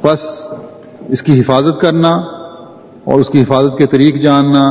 [0.02, 0.46] بس
[1.09, 2.09] اس کی حفاظت کرنا
[3.05, 4.62] اور اس کی حفاظت کے طریق جاننا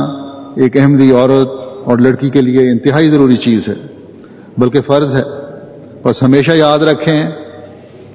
[0.56, 1.48] ایک احمدی عورت
[1.84, 3.74] اور لڑکی کے لیے انتہائی ضروری چیز ہے،
[4.58, 5.22] بلکہ فرض ہے۔
[6.02, 7.30] بس ہمیشہ یاد رکھیں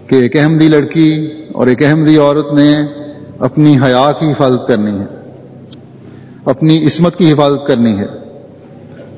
[0.08, 3.01] کہ ایک احمدی لڑکی اور ایک احمدی عورت نے
[3.42, 5.06] اپنی حیا کی حفاظت کرنی ہے،
[6.46, 8.06] اپنی عصمت کی حفاظت کرنی ہے،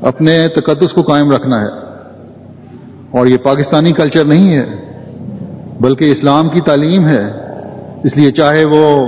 [0.01, 1.71] اپنے تقدس کو قائم رکھنا ہے۔
[3.11, 4.65] اور یہ پاکستانی کلچر نہیں ہے،
[5.81, 7.23] بلکہ اسلام کی تعلیم ہے۔
[8.03, 9.07] اس لیے چاہے وہ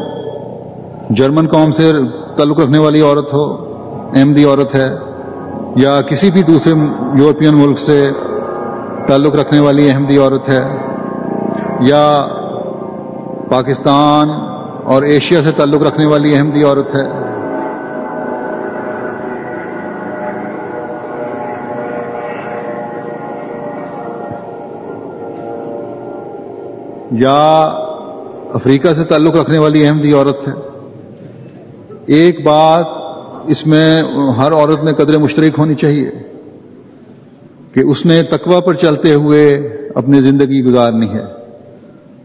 [1.10, 1.92] جرمن قوم سے
[2.38, 3.44] تعلق رکھنے والی عورت ہو
[4.16, 4.90] احمدی عورت ہے،
[5.76, 6.74] یا کسی بھی دوسرے
[7.20, 8.08] یورپین ملک سے
[9.08, 10.62] تعلق رکھنے والی احمدی عورت ہے،
[11.82, 12.26] یا
[13.50, 14.55] پاکستان
[14.86, 17.26] اور ایشیا سے تعلق رکھنے والی احمدی عورت ہے۔
[27.12, 27.62] یا
[28.54, 30.54] افریقہ سے تعلق رکھنے والی احمدی عورت ہے۔
[32.06, 32.86] ایک بات
[33.48, 33.96] اس میں
[34.38, 36.12] ہر عورت میں قدر مشترک ہونی چاہیے
[37.74, 39.50] کہ اس نے تقوی پر چلتے ہوئے
[39.96, 41.24] اپنی زندگی گزارنی ہے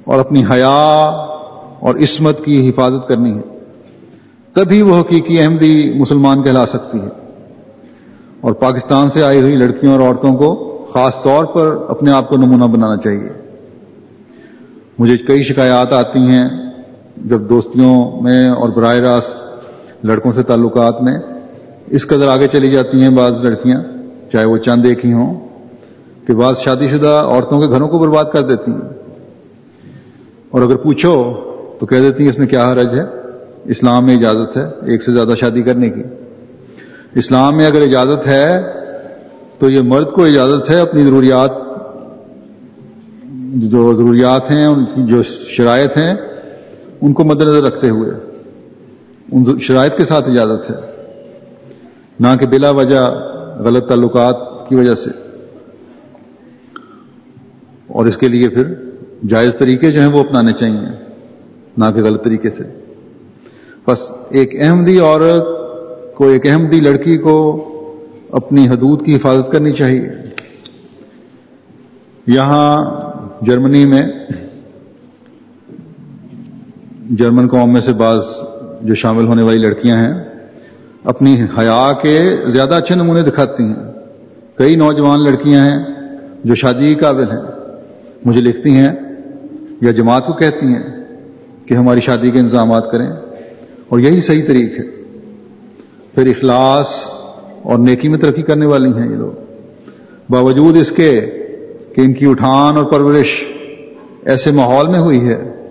[0.05, 1.07] اور اپنی حیا
[1.80, 3.58] اور عصمت کی حفاظت کرنی ہے۔
[4.52, 7.08] تبھی وہ حقیقی احمدی مسلمان کہلا سکتی ہے۔
[8.40, 12.36] اور پاکستان سے آئی ہوئی لڑکیوں اور عورتوں کو خاص طور پر اپنے آپ کو
[12.36, 13.28] نمونہ بنانا چاہیے۔
[14.98, 16.48] مجھے کئی شکایات آتی ہیں
[17.16, 19.42] جب دوستیوں میں اور براہ راست
[20.04, 21.18] لڑکوں سے تعلقات میں
[21.86, 23.80] اس قدر آگے چلی جاتی ہیں بعض لڑکیاں،
[24.32, 25.48] چاہے وہ چند ایک ہی ہوں
[26.26, 28.88] کہ بعض شادی شدہ عورتوں کے گھروں کو برباد کر دیتی ہیں۔
[30.50, 31.32] اور اگر پوچھو
[31.80, 33.02] تو کہہ دیتی ہیں، اس میں کیا حرج ہے؟
[33.64, 36.02] اسلام میں اجازت ہے ایک سے زیادہ شادی کرنے کی۔
[37.14, 38.62] اسلام میں اگر اجازت ہے
[39.58, 41.50] تو یہ مرد کو اجازت ہے اپنی ضروریات،
[43.54, 46.14] جو ضروریات ہیں، ان کی جو شرائط ہیں،
[47.00, 48.10] ان کو مد نظر رکھتے ہوئے،
[49.32, 50.76] ان شرائط کے ساتھ اجازت ہے۔
[52.20, 53.10] نہ کہ بلا وجہ
[53.58, 55.10] غلط تعلقات کی وجہ سے۔
[57.86, 58.74] اور اس کے لیے پھر
[59.28, 61.10] جائز طریقے جو ہیں وہ اپنانے چاہیے۔
[61.76, 62.62] نہ کہ غلط طریقے سے۔
[63.87, 65.42] بس ایک احمدی عورت
[66.16, 67.66] کو، ایک احمدی لڑکی کو
[68.33, 70.09] اپنی حدود کی حفاظت کرنی چاہیے۔
[72.26, 72.76] یہاں
[73.44, 74.02] جرمنی میں،
[77.11, 78.18] جرمن قوم میں سے بعض
[78.83, 80.24] جو شامل ہونے والی لڑکیاں ہیں،
[81.04, 83.74] اپنی حیا کے زیادہ اچھے نمونے دکھاتی ہیں۔
[84.54, 85.85] کئی نوجوان لڑکیاں ہیں
[86.44, 87.42] جو شادی کے قابل ہیں،
[88.24, 88.90] مجھے لکھتی ہیں
[89.80, 90.99] یا جماعت کو کہتی ہیں۔
[91.70, 93.06] کہ ہماری شادی کے انتظامات کریں۔
[93.88, 94.85] اور یہی صحیح طریق ہے۔
[96.14, 96.94] پھر اخلاص
[97.62, 99.33] اور نیکی میں ترقی کرنے والی ہیں یہ لوگ۔
[100.30, 101.20] باوجود اس کے
[101.94, 103.44] کہ ان کی اٹھان اور پرورش
[104.24, 105.66] ایسے ماحول میں ہوئی ہے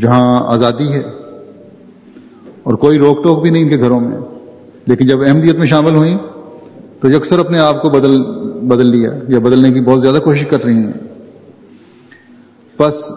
[0.00, 1.08] جہاں آزادی ہے
[2.62, 4.18] اور کوئی روک ٹوک بھی نہیں ان کے گھروں میں،
[4.86, 6.16] لیکن جب احمدیت میں شامل ہوئی
[7.00, 8.22] تو یکسر اپنے آپ کو بدل
[8.68, 10.92] بدل لیا یا بدلنے کی بہت زیادہ کوشش کر رہی ہیں۔
[12.78, 13.12] بس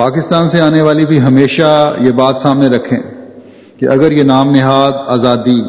[0.00, 2.98] پاکستان سے آنے والی بھی ہمیشہ یہ بات سامنے رکھیں
[3.80, 5.60] کہ اگر یہ نام نہاد آزادی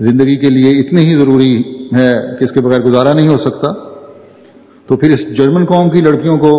[0.00, 1.54] زندگی کے لیے اتنی ہی ضروری
[1.96, 3.72] ہے کہ اس کے بغیر گزارا نہیں ہو سکتا،
[4.86, 6.52] تو پھر اس جرمن قوم کی لڑکیوں کو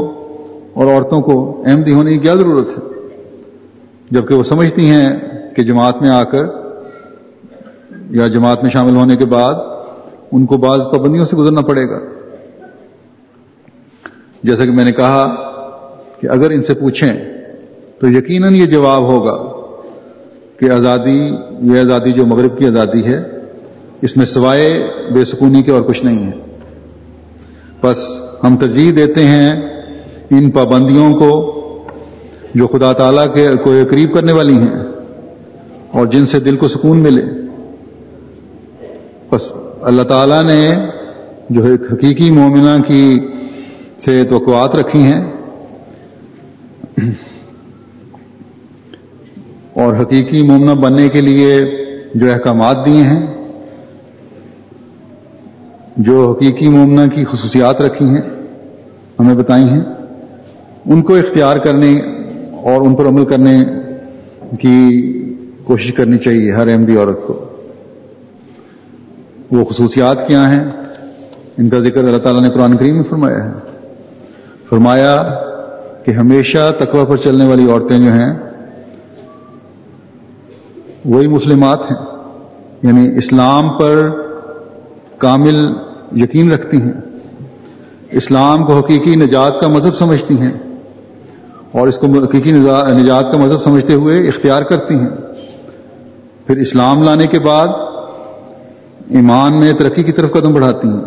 [0.73, 2.83] اور عورتوں کو احمدی ہونے کی کیا ضرورت ہے؟
[4.11, 5.09] جبکہ وہ سمجھتی ہیں
[5.55, 6.43] کہ جماعت میں آ کر
[8.09, 9.55] یا جماعت میں شامل ہونے کے بعد
[10.31, 11.99] ان کو بعض پابندیوں سے گزرنا پڑے گا۔
[14.43, 15.23] جیسا کہ میں نے کہا
[16.21, 17.13] کہ اگر ان سے پوچھیں
[17.99, 19.61] تو یقیناً یہ جواب ہوگا
[20.59, 21.27] کہ آزادی،
[21.73, 23.17] یہ آزادی جو مغرب کی آزادی ہے،
[24.01, 24.69] اس میں سوائے
[25.13, 26.31] بے سکونی کے اور کچھ نہیں ہے۔
[27.83, 29.49] بس ہم ترجیح دیتے ہیں
[30.31, 31.51] ان پابندیوں کو
[32.55, 34.83] جو خدا تعالیٰ کے کو قریب کرنے والی ہیں
[35.91, 37.21] اور جن سے دل کو سکون ملے۔
[39.31, 40.75] بس اللہ تعالیٰ نے
[41.49, 43.19] جو ایک حقیقی مومنہ کی
[44.05, 45.40] سے توقعات رکھی ہیں
[49.73, 51.61] اور حقیقی مومنہ بننے کے لیے
[52.15, 53.27] جو احکامات دیے ہیں،
[55.97, 58.21] جو حقیقی مومنہ کی خصوصیات رکھی ہیں،
[59.19, 59.81] ہمیں بتائی ہیں،
[60.85, 61.91] ان کو اختیار کرنے
[62.51, 63.63] اور ان پر عمل کرنے
[64.59, 65.01] کی
[65.63, 67.45] کوشش کرنی چاہیے ہر احمدی عورت کو۔
[69.51, 70.71] وہ خصوصیات کیا ہیں؟
[71.57, 73.51] ان کا ذکر اللہ تعالیٰ نے قرآن کریم میں فرمایا ہے۔
[74.69, 75.17] فرمایا
[76.05, 78.51] کہ ہمیشہ تقوی پر چلنے والی عورتیں جو ہیں،
[81.05, 82.11] وہی مسلمات ہیں۔
[82.83, 84.09] یعنی اسلام پر
[85.17, 85.55] کامل
[86.15, 86.93] یقین رکھتی ہیں۔
[88.11, 90.51] اسلام کو حقیقی نجات کا مذہب سمجھتی ہیں۔
[91.71, 95.09] اور اس کو حقیقی نجات کا مذہب سمجھتے ہوئے اختیار کرتی ہیں۔
[96.47, 97.67] پھر اسلام لانے کے بعد
[99.09, 101.01] ایمان میں ترقی کی طرف قدم بڑھاتی ہیں۔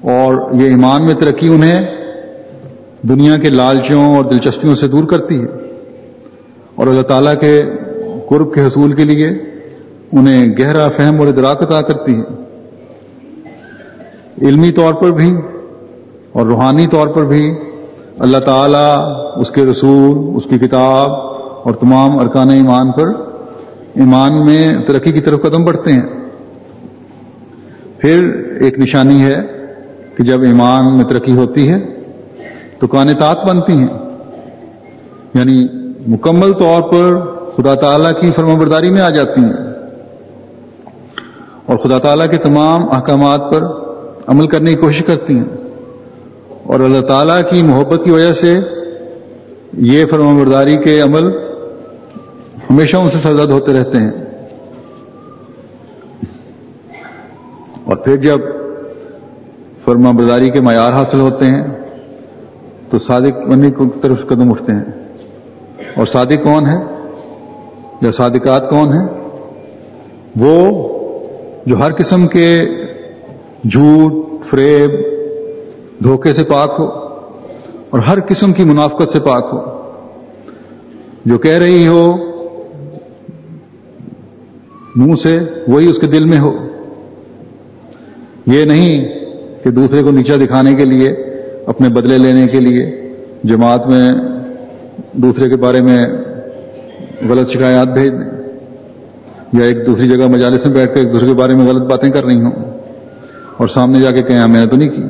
[0.00, 2.01] اور یہ ایمان میں ترقی انہیں
[3.08, 5.46] دنیا کے لالچوں اور دلچسپیوں سے دور کرتی ہے
[6.74, 7.62] اور اللہ تعالیٰ کے
[8.28, 9.28] قرب کے حصول کے لیے
[10.12, 12.42] انہیں گہرا فہم اور ادراک عطا کرتی ہے۔
[14.48, 15.34] علمی طور پر بھی
[16.32, 17.54] اور روحانی طور پر بھی
[18.18, 18.98] اللہ تعالیٰ
[19.36, 21.10] اس کے رسول، اس کی کتاب
[21.66, 23.08] اور تمام ارکان ایمان پر
[23.94, 26.02] ایمان میں ترقی کی طرف قدم بڑھتے ہیں۔
[27.98, 28.26] پھر
[28.60, 29.34] ایک نشانی ہے
[30.16, 32.01] کہ جب ایمان میں ترقی ہوتی ہے
[32.82, 33.98] تو کانتات بنتی ہیں۔
[35.34, 35.68] یعنی
[36.08, 37.20] مکمل طور پر
[37.56, 39.52] خدا تعالیٰ کی فرما برداری میں آ جاتی ہیں۔
[41.66, 43.64] اور خدا تعالیٰ کے تمام احکامات پر
[44.26, 45.44] عمل کرنے کی کوشش کرتی ہیں۔
[46.64, 48.60] اور اللہ تعالیٰ کی محبت کی وجہ سے
[49.78, 51.26] یہ فرما برداری کے عمل
[52.70, 54.10] ہمیشہ ان سے سرزد ہوتے رہتے ہیں۔
[57.84, 58.38] اور پھر جب
[59.84, 61.81] فرما برداری کے معیار حاصل ہوتے ہیں
[62.92, 64.84] تو صادق بننے کی طرف قدم اٹھتے ہیں۔
[65.96, 66.84] اور صادق کون ہے
[68.02, 69.08] یا صادقات کون ہیں؟
[70.36, 70.88] وہ
[71.66, 72.56] جو ہر قسم کے
[73.70, 74.12] جھوٹ،
[74.44, 74.90] فریب،
[76.04, 76.84] دھوکے سے پاک ہو
[77.90, 79.92] اور ہر قسم کی منافقت سے پاک ہو۔
[81.24, 82.14] جو کہہ رہی ہو
[84.96, 86.52] منہ سے، وہی اس کے دل میں ہو۔
[88.46, 89.08] یہ نہیں
[89.64, 91.31] کہ دوسرے کو نیچا دکھانے کے لیے
[91.66, 92.84] اپنے بدلے لینے کے لیے،
[93.44, 94.10] جماعت میں
[95.12, 95.98] دوسرے کے بارے میں
[97.28, 98.30] غلط شکایات بھیج دیں،
[99.52, 102.10] یا ایک دوسری جگہ مجالس میں بیٹھ کر ایک دوسرے کے بارے میں غلط باتیں
[102.10, 102.52] کر رہی ہوں،
[103.56, 105.02] اور سامنے جا کے کہیں میں نے تو نہیں کی۔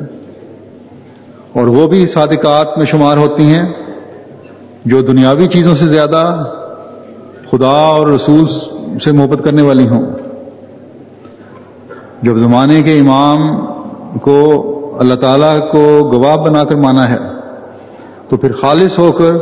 [1.53, 3.63] اور وہ بھی صادقات میں شمار ہوتی ہیں
[4.85, 6.23] جو دنیاوی چیزوں سے زیادہ
[7.49, 8.45] خدا اور رسول
[9.03, 10.05] سے محبت کرنے والی ہوں۔
[12.21, 13.39] جب زمانے کے امام
[14.19, 14.39] کو
[14.99, 17.17] اللہ تعالیٰ کو گواہ بنا کر مانا ہے،
[18.29, 19.33] تو پھر خالص ہو کر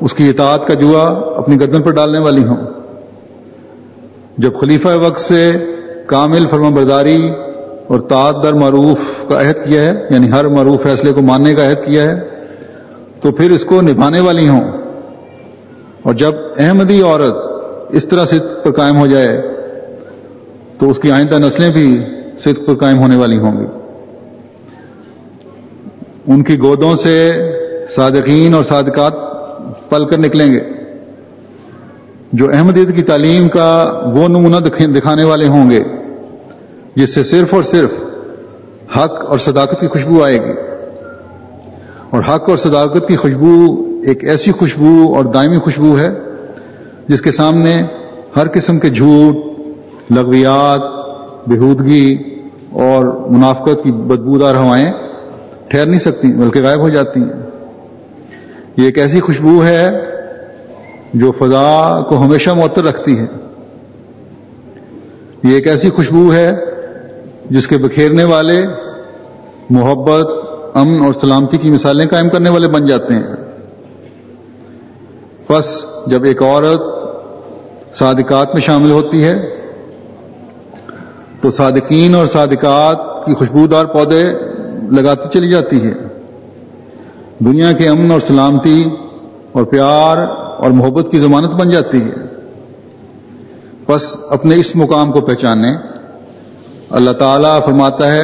[0.00, 1.04] اس کی اطاعت کا جوا
[1.36, 2.56] اپنی گردن پر ڈالنے والی ہوں۔
[4.38, 5.52] جب خلیفہ وقت سے
[6.06, 7.28] کامل فرما برداری
[7.88, 11.70] اور تعت در معروف کا عہد کیا ہے یعنی ہر معروف فیصلے کو ماننے کا
[11.70, 12.28] عہد کیا ہے،
[13.20, 14.64] تو پھر اس کو نبھانے والی ہوں۔
[16.02, 17.34] اور جب احمدی عورت
[17.88, 19.42] اس طرح صدق پر قائم ہو جائے،
[20.78, 22.04] تو اس کی آئندہ نسلیں بھی
[22.44, 23.66] صدق پر قائم ہونے والی ہوں گی۔
[26.26, 27.30] ان کی گودوں سے
[27.96, 29.12] صادقین اور صادقات
[29.90, 30.60] پل کر نکلیں گے۔
[32.32, 35.82] جو احمدیت کی تعلیم کا وہ نمونہ دکھانے والے ہوں گے،
[36.94, 37.90] جس سے صرف اور صرف
[38.96, 40.52] حق اور صداقت کی خوشبو آئے گی۔
[42.10, 46.08] اور حق اور صداقت کی خوشبو ایک ایسی خوشبو اور دائمی خوشبو ہے،
[47.08, 47.82] جس کے سامنے
[48.36, 49.36] ہر قسم کے جھوٹ،
[50.10, 50.80] لغویات
[51.48, 52.16] بہودگی
[52.72, 55.03] اور منافقت کی بدبودار ہوائیں
[55.68, 57.50] ٹھہر نہیں سکتی، بلکہ غائب ہو جاتی۔ ہیں
[58.76, 59.90] یہ ایک ایسی خوشبو ہے
[61.14, 63.26] جو فضا کو ہمیشہ معطر رکھتی ہے۔
[65.44, 66.52] یہ ایک ایسی خوشبو ہے
[67.50, 68.62] جس کے بکھیرنے والے
[69.70, 70.26] محبت،
[70.74, 73.22] امن اور سلامتی کی مثالیں قائم کرنے والے بن جاتے ہیں۔
[75.50, 76.82] بس جب ایک عورت
[77.96, 79.64] صادقات میں شامل ہوتی ہے،
[81.40, 84.53] تو صادقین اور صادقات کی خوشبودار پودے
[84.90, 85.92] لگاتی چلی جاتی ہے۔
[87.38, 88.82] دنیا کے امن اور سلامتی
[89.52, 90.16] اور پیار
[90.58, 92.24] اور محبت کی ضمانت بن جاتی ہے۔
[93.88, 95.68] بس اپنے اس مقام کو پہچانے
[96.90, 98.22] اللہ تعالیٰ فرماتا ہے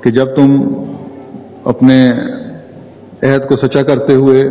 [0.00, 0.50] کہ جب تم
[1.64, 2.06] اپنے
[3.22, 4.44] عہد کو سچا کرتے ہوئے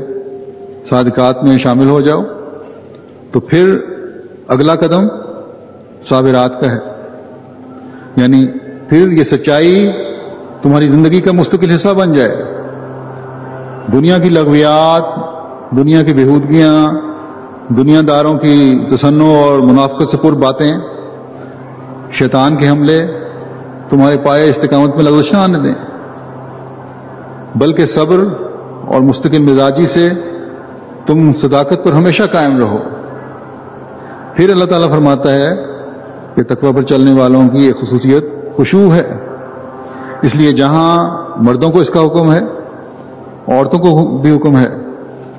[0.89, 2.23] صادقات میں شامل ہو جاؤ،
[3.31, 3.77] تو پھر
[4.47, 5.07] اگلا قدم
[6.09, 6.77] صابرات کا ہے۔
[8.15, 8.45] یعنی
[8.89, 9.89] پھر یہ سچائی
[10.61, 12.37] تمہاری زندگی کا مستقل حصہ بن جائے۔
[13.91, 15.03] دنیا کی لغویات،
[15.75, 16.87] دنیا کی بےحودگیاں،
[17.69, 20.71] دنیا داروں کی تسنوں اور منافقت سے پر باتیں
[22.11, 22.97] شیطان کے حملے،
[23.89, 25.75] تمہارے پائے استقامت میں لغزش نہ آنے دیں۔
[27.55, 28.23] بلکہ صبر
[28.85, 30.09] اور مستقل مزاجی سے
[31.05, 32.77] تم صداقت پر ہمیشہ قائم رہو۔
[34.35, 35.47] پھر اللہ تعالیٰ فرماتا ہے
[36.35, 39.26] کہ تقوی پر چلنے والوں کی ایک خصوصیت خوشبو ہے۔
[40.22, 42.39] اس لیے جہاں مردوں کو اس کا حکم ہے،
[43.47, 44.68] عورتوں کو بھی حکم ہے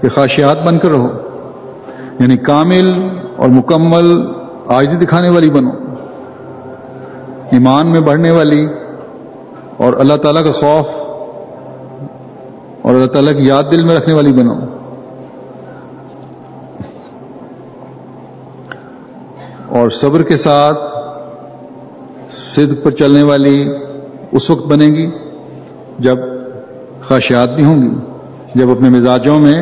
[0.00, 1.08] کہ خواہشیات بن کر رہو۔
[2.20, 4.32] یعنی کامل اور مکمل
[4.66, 5.70] آجی دکھانے والی بنو۔
[7.50, 8.66] ایمان میں بڑھنے والی
[9.76, 10.86] اور اللہ تعالیٰ کا خوف
[12.82, 14.52] اور اللہ تعالیٰ کی یاد دل میں رکھنے والی بنو۔
[19.68, 20.78] اور صبر کے ساتھ
[22.54, 23.87] صدق پر چلنے والی
[24.32, 25.10] اس وقت بنے گی
[25.98, 26.16] جب
[27.08, 27.90] خواہشات بھی ہوں گی،
[28.54, 29.54] جب اپنے مزاجوں میں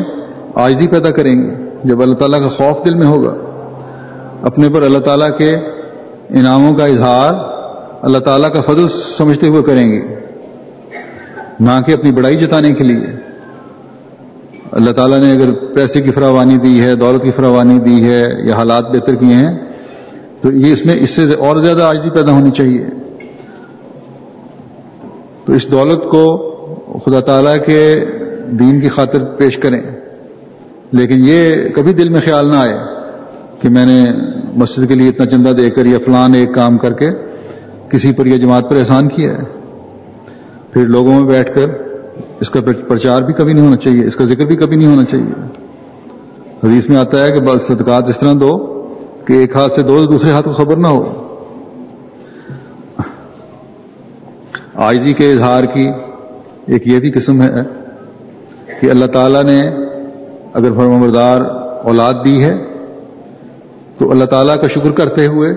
[0.55, 1.51] آجزی پیدا کریں گے
[1.83, 3.35] جب اللہ تعالیٰ کا خوف دل میں ہوگا۔
[4.41, 5.55] اپنے پر اللہ تعالیٰ کے
[6.29, 7.33] انعاموں کا اظہار
[8.01, 10.15] اللہ تعالیٰ کا فضل سمجھتے ہوئے کریں گے۔
[11.59, 13.07] نہ کہ اپنی بڑائی جتانے کے لیے۔
[14.71, 18.55] اللہ تعالیٰ نے اگر پیسے کی فراوانی دی ہے، دولت کی فراوانی دی ہے یا
[18.55, 19.59] حالات بہتر کیے ہیں،
[20.41, 22.85] تو یہ اس میں اس سے اور زیادہ آجزی پیدا ہونی چاہیے۔
[25.47, 26.53] تو اس دولت کو
[27.05, 28.05] خدا تعالیٰ کے
[28.51, 29.81] دین کی خاطر پیش کریں۔
[30.91, 32.79] لیکن یہ کبھی دل میں خیال نہ آئے
[33.61, 34.03] کہ میں نے
[34.55, 37.09] مسجد کے لیے اتنا چندہ دے کر یا فلان ایک کام کر کے
[37.89, 39.43] کسی پر یا جماعت پر احسان کیا ہے۔
[40.73, 41.65] پھر لوگوں میں بیٹھ کر
[42.39, 45.05] اس کا پرچار بھی کبھی نہیں ہونا چاہیے، اس کا ذکر بھی کبھی نہیں ہونا
[45.05, 45.33] چاہیے۔
[46.63, 48.81] حدیث میں آتا ہے کہ بس صدقات اس طرح دو
[49.25, 51.26] کہ ایک ہاتھ سے دو دوسرے ہاتھ کو خبر نہ ہو۔
[54.77, 55.89] آجی کے اظہار کی
[56.65, 57.49] ایک یہ بھی قسم ہے
[58.81, 59.59] کہ اللہ تعالیٰ نے
[60.53, 61.41] اگر فرمبردار
[61.83, 62.51] اولاد دی ہے
[63.97, 65.49] تو اللہ تعالیٰ کا شکر کرتے ہوئے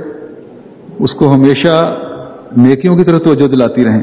[0.99, 1.85] اس کو ہمیشہ
[2.57, 4.03] نیکیوں کی طرف توجہ دلاتی رہیں۔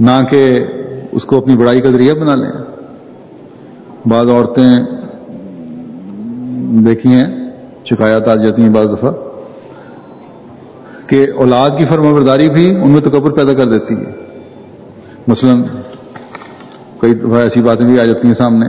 [0.00, 0.64] نہ کہ
[1.12, 2.52] اس کو اپنی بڑائی کا ذریعہ بنا لیں۔
[4.06, 4.76] بعض عورتیں
[6.86, 7.50] دیکھی ہیں،
[7.84, 9.10] شکایات آ جاتی ہیں بعض دفعہ۔
[11.10, 14.12] کہ اولاد کی فرما برداری بھی ان میں تکبر پیدا کر دیتی ہے۔
[15.28, 15.54] مثلا
[17.00, 18.66] کئی دفعہ ایسی باتیں بھی آ جاتی ہیں سامنے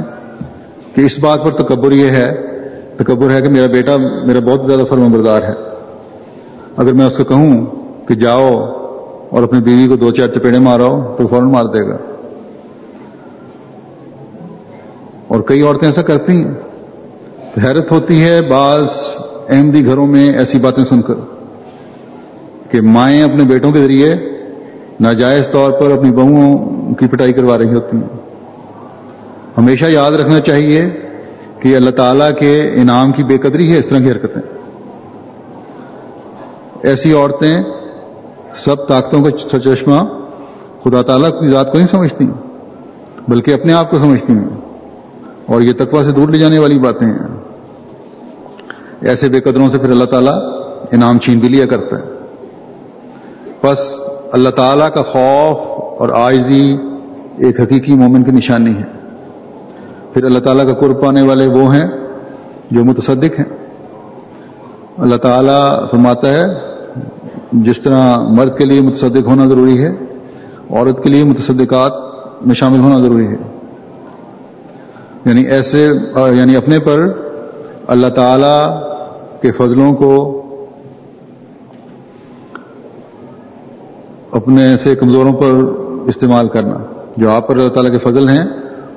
[0.95, 2.31] کہ اس بات پر تکبر یہ ہے،
[2.97, 5.53] تکبر ہے کہ میرا بیٹا میرا بہت زیادہ فرما بردار ہے۔
[6.77, 7.65] اگر میں اس کو کہوں
[8.07, 8.49] کہ جاؤ
[9.29, 11.97] اور اپنی بیوی کو دو چار چپیڑے مارو تو فوراً مار دے گا۔
[15.27, 16.51] اور کئی عورتیں ایسا کرتی ہیں۔
[17.63, 18.89] حیرت ہوتی ہے بعض
[19.49, 21.13] احمدی گھروں میں ایسی باتیں سن کر۔
[22.71, 24.15] کہ مائیں اپنے بیٹوں کے ذریعے
[24.99, 28.17] ناجائز طور پر اپنی بہوؤں کی پٹائی کروا رہی ہوتی ہیں۔
[29.57, 30.85] ہمیشہ یاد رکھنا چاہیے
[31.59, 34.41] کہ اللہ تعالیٰ کے انعام کی بے قدری ہے، اس طرح کی حرکتیں۔
[36.83, 37.63] ایسی عورتیں
[38.65, 39.99] سب طاقتوں کا چشمہ
[40.83, 42.25] خدا تعالیٰ کی ذات کو نہیں سمجھتی،
[43.27, 44.61] بلکہ اپنے آپ کو سمجھتی ہیں۔
[45.45, 47.19] اور یہ تقوی سے دور لے جانے والی باتیں ہیں۔
[49.01, 50.33] ایسے بے قدروں سے پھر اللہ تعالیٰ
[50.91, 52.10] انعام چھین بھی لیا کرتا ہے۔
[53.63, 53.99] بس
[54.31, 55.57] اللہ تعالیٰ کا خوف
[56.01, 56.77] اور آئزی
[57.37, 58.83] ایک حقیقی مومن کی نشانی ہے۔
[60.13, 61.87] پھر اللہ تعالیٰ کا قرب پانے والے وہ ہیں
[62.71, 63.67] جو متصدق ہیں۔
[64.97, 66.43] اللہ تعالیٰ فرماتا ہے،
[67.51, 69.89] جس طرح مرد کے لیے متصدق ہونا ضروری ہے،
[70.69, 71.91] عورت کے لیے متصدقات
[72.45, 73.57] میں شامل ہونا ضروری ہے۔
[75.25, 77.11] یعنی ایسے یعنی اپنے پر
[77.87, 78.85] اللہ تعالی
[79.41, 80.40] کے فضلوں کو
[84.31, 85.47] اپنے سے کمزوروں پر
[86.07, 86.77] استعمال کرنا۔
[87.17, 88.47] جو آپ پر اللہ تعالیٰ کے فضل ہیں،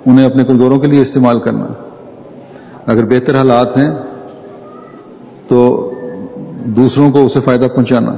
[0.06, 1.66] انہیں اپنے کمزوروں کے لیے استعمال کرنا۔
[2.86, 3.90] اگر بہتر حالات ہیں،
[5.48, 5.90] تو
[6.64, 8.14] دوسروں کو اسے فائدہ پہنچانا۔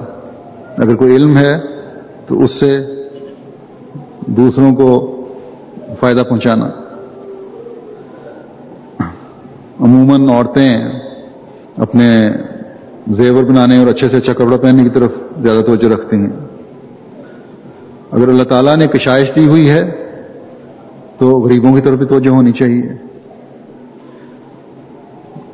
[0.79, 1.59] اگر کوئی علم ہے،
[2.27, 2.79] تو اس سے
[4.27, 5.17] دوسروں کو
[6.01, 6.67] فائدہ پہنچانا۔
[9.81, 10.93] عموماً عورتیں
[11.77, 12.23] اپنے
[13.09, 15.13] زیور بنانے اور اچھے سے اچھا کپڑا پہننے کی طرف
[15.43, 16.46] زیادہ توجہ رکھتی ہیں۔
[18.13, 19.81] اگر اللہ تعالیٰ نے کشائش دی ہوئی ہے،
[21.19, 22.83] تو غریبوں کی طرف بھی توجہ ہونی چاہیے۔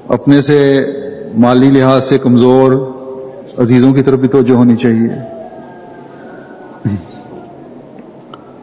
[0.08, 0.80] اپنے سے
[1.38, 2.72] مالی لحاظ سے کمزور
[3.58, 5.08] عزیزوں کی طرف بھی توجہ ہونی چاہیے۔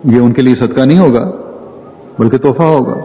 [0.03, 1.31] یہ ان کے لیے صدقہ نہیں ہوگا،
[2.19, 2.95] بلکہ تحفہ ہوگا۔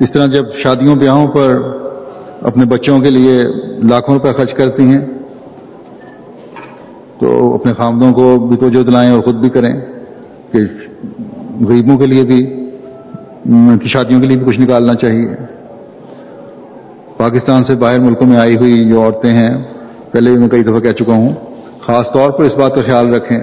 [0.00, 1.78] اس طرح جب شادیوں، بیاہوں پر
[2.42, 3.42] اپنے بچوں کے لیے
[3.88, 5.17] لاکھوں روپے خرچ کرتی ہیں
[7.20, 9.74] تو اپنے خامدوں کو بھی توجہ دلائیں اور خود بھی کریں
[10.52, 10.58] کہ
[11.68, 12.44] غریبوں کے لیے بھی
[13.82, 15.28] کی شادیوں کے لیے بھی کچھ نکالنا چاہیے۔
[17.16, 19.54] پاکستان سے باہر ملکوں میں آئی ہوئی جو عورتیں ہیں،
[20.12, 21.32] پہلے بھی میں کئی دفعہ کہہ چکا ہوں،
[21.80, 23.38] خاص طور پر اس بات کا خیال رکھیں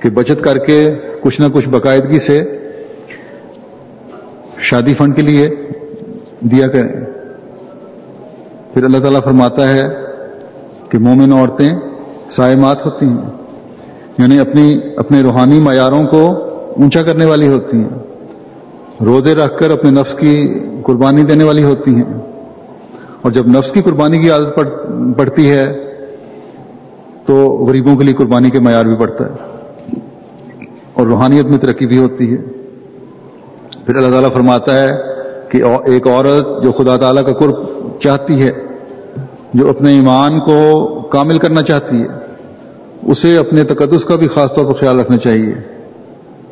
[0.00, 2.42] کہ بچت کر کے کچھ نہ کچھ باقاعدگی سے
[4.60, 5.48] شادی فنڈ کے لیے
[6.40, 6.92] دیا کریں۔
[8.74, 9.82] پھر اللہ تعالیٰ فرماتا ہے
[10.88, 11.70] کہ مومن عورتیں
[12.30, 13.30] سائمات ہوتی ہیں۔
[14.18, 16.26] یعنی اپنی، اپنے روحانی معیاروں کو
[16.76, 17.88] اونچا کرنے والی ہوتی ہیں۔
[19.04, 22.20] روزے رکھ کر اپنے نفس کی قربانی دینے والی ہوتی ہیں۔
[23.22, 24.60] اور جب نفس کی قربانی کی عادت
[25.16, 25.94] پڑتی ہے،
[27.26, 29.32] تو غریبوں کے لیے قربانی کے معیار بھی بڑھتا ہے۔
[30.94, 32.36] اور روحانیت میں ترقی بھی ہوتی ہے۔
[33.86, 34.88] پھر اللہ تعالیٰ فرماتا ہے
[35.48, 37.54] کہ ایک عورت جو خدا تعالیٰ کا قرب
[38.02, 38.67] چاہتی ہے
[39.54, 42.06] جو اپنے ایمان کو کامل کرنا چاہتی ہے،
[43.02, 45.54] اسے اپنے تقدس کا بھی خاص طور پر خیال رکھنا چاہیے۔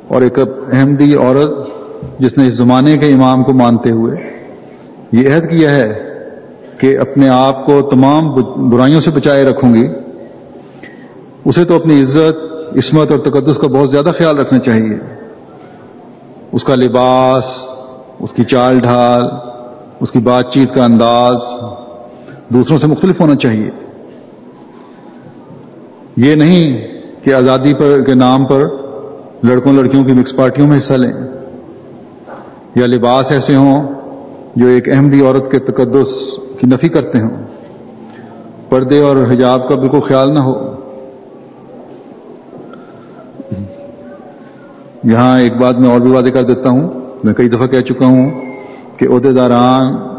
[0.08, 0.38] اور ایک
[0.72, 1.50] احمدی عورت
[2.18, 4.16] جس نے اس زمانے کے امام کو مانتے ہوئے
[5.12, 6.02] یہ عہد کیا ہے
[6.78, 8.34] کہ اپنے آپ کو تمام
[8.70, 9.86] برائیوں سے بچائے رکھوں گی،
[11.44, 12.44] اسے تو اپنی عزت،
[12.76, 14.98] عصمت اور تقدس کا بہت زیادہ خیال رکھنا چاہیے۔
[16.52, 17.58] اس کا لباس،
[18.20, 19.22] اس کی چال ڈھال،
[20.00, 21.36] اس کی بات چیت کا انداز
[22.48, 23.70] دوسروں سے مختلف ہونا چاہیے۔
[26.16, 26.88] یہ نہیں
[27.24, 28.64] کہ آزادی پر، کے نام پر
[29.42, 31.12] لڑکوں لڑکیوں کی مکس پارٹیوں میں حصہ لیں۔
[32.74, 33.94] یا لباس ایسے ہوں
[34.56, 36.30] جو ایک احمدی عورت کے تقدس
[36.60, 37.46] کی نفی کرتے ہوں۔
[38.68, 40.76] پردے اور حجاب کا بالکل خیال نہ ہو۔
[45.04, 46.90] یہاں ایک بات میں اور بھی واضح کر دیتا ہوں۔
[47.24, 48.30] میں کئی دفعہ کہہ چکا ہوں
[48.96, 50.15] کہ عہدے داران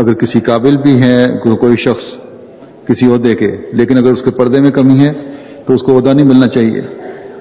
[0.00, 1.26] اگر کسی قابل بھی ہے
[1.60, 2.04] کوئی شخص
[2.86, 5.12] کسی عہدے کے، لیکن اگر اس کے پردے میں کمی ہے،
[5.66, 6.80] تو اس کو عہدہ نہیں ملنا چاہیے۔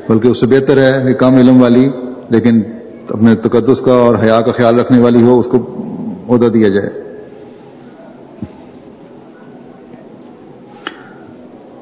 [0.10, 1.90] بلکہ اس سے بہتر ہے کہ کم علم والی،
[2.30, 2.62] لیکن
[3.10, 5.58] اپنے تقدس کا اور حیا کا خیال رکھنے والی ہو، اس کو
[6.30, 6.90] عہدہ دیا جائے۔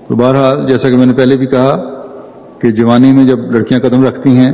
[0.07, 1.75] تو بہرحال، جیسا کہ میں نے پہلے بھی کہا
[2.59, 4.51] کہ جوانی میں جب لڑکیاں قدم رکھتی ہیں،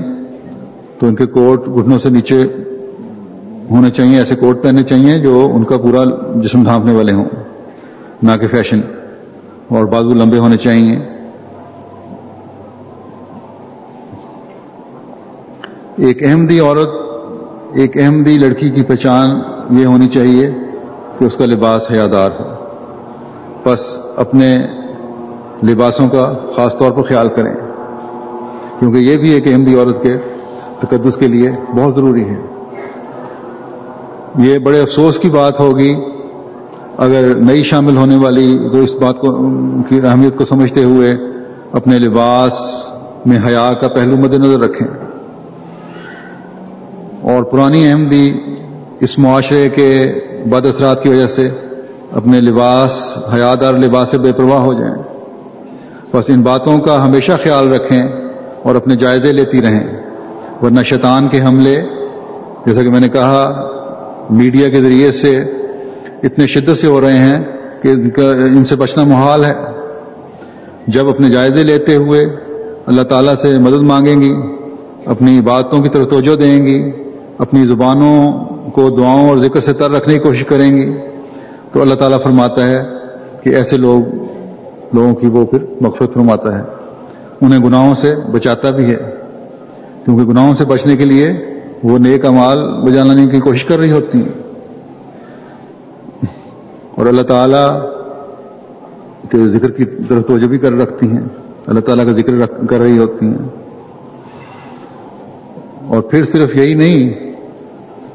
[0.99, 2.43] تو ان کے کوٹ گھٹنوں سے نیچے
[3.71, 6.03] ہونے چاہیے، ایسے کوٹ پہننے چاہیے جو ان کا پورا
[6.35, 7.25] جسم ڈھانپنے والے ہوں،
[8.23, 8.81] نہ کہ فیشن،
[9.67, 10.97] اور بازو لمبے ہونے چاہیے۔
[15.97, 16.89] ایک احمدی عورت،
[17.73, 19.29] ایک احمدی لڑکی کی پہچان
[19.69, 20.51] یہ ہونی چاہیے
[21.19, 22.53] کہ اس کا لباس حیادار ہو۔
[23.65, 24.57] بس اپنے
[25.63, 27.53] لباسوں کا خاص طور پر خیال کریں،
[28.79, 30.17] کیونکہ یہ بھی ایک احمدی عورت کے
[30.79, 32.52] تقدس کے لیے بہت ضروری ہے۔
[34.37, 35.93] یہ بڑے افسوس کی بات ہوگی۔
[36.97, 39.31] اگر نئی شامل ہونے والی تو اس بات کو،
[39.89, 41.15] کی اہمیت کو سمجھتے ہوئے
[41.71, 42.83] اپنے لباس
[43.25, 44.87] میں حیا کا پہلو مد نظر رکھیں۔
[47.21, 48.29] اور پرانی احمدی
[48.99, 50.05] اس معاشرے کے
[50.45, 51.49] بد اثرات کی وجہ سے
[52.11, 55.03] اپنے لباس، حیادار لباس سے بے پرواہ ہو جائیں۔
[56.13, 58.01] بس ان باتوں کا ہمیشہ خیال رکھیں
[58.63, 60.01] اور اپنے جائزے لیتی رہیں۔
[60.61, 61.81] ورنہ شیطان کے حملے،
[62.65, 63.69] جیسا کہ میں نے کہا
[64.29, 65.43] میڈیا کے ذریعے سے
[66.23, 67.43] اتنے شدت سے ہو رہے ہیں
[67.81, 69.53] کہ ان کا ان سے بچنا محال ہے۔
[70.87, 72.25] جب اپنے جائزے لیتے ہوئے
[72.85, 74.31] اللہ تعالیٰ سے مدد مانگیں گی،
[75.05, 76.91] اپنی باتوں کی طرف توجہ دیں گی،
[77.37, 80.93] اپنی زبانوں کو دعاؤں اور ذکر سے تر رکھنے کی کوشش کریں گی،
[81.73, 82.77] تو اللہ تعالیٰ فرماتا ہے
[83.43, 84.01] کہ ایسے لوگ
[84.93, 86.63] لوگوں کی وہ پھر مغفرت فرماتا ہے۔
[87.41, 88.97] انہیں گناہوں سے بچاتا بھی ہے۔
[90.05, 91.27] کیونکہ گناہوں سے بچنے کے لیے
[91.83, 94.43] وہ نیک امال بجا لانے کی کوشش کر رہی ہوتی ہیں۔
[96.95, 97.69] اور اللہ تعالیٰ
[99.29, 101.21] کے ذکر کی طرف توجہ بھی کر رکھتی ہیں۔
[101.67, 103.37] اللہ تعالیٰ کا ذکر کر رہی ہوتی ہیں۔
[105.87, 107.33] اور پھر صرف یہی نہیں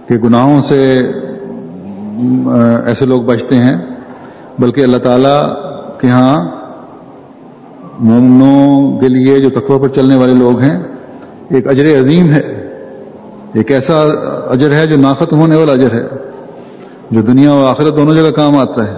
[0.08, 0.98] کہ گناہوں سے
[2.84, 3.76] ایسے لوگ بچتے ہیں،
[4.58, 5.42] بلکہ اللہ تعالیٰ
[6.00, 6.36] کے ہاں
[7.98, 10.82] مومنوں کے لیے جو تقوی پر چلنے والے لوگ ہیں،
[11.50, 12.57] ایک اجر عظیم ہے۔
[13.54, 13.94] ایک ایسا
[14.50, 16.08] اجر ہے جو ناختم ہونے والا اجر ہے،
[17.10, 18.96] جو دنیا اور آخرت دونوں جگہ کام آتا ہے۔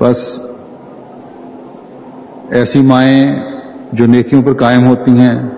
[0.00, 0.40] بس
[2.50, 3.24] ایسی مائیں
[3.92, 5.48] جو نیکیوں پر قائم ہوتی ہیں،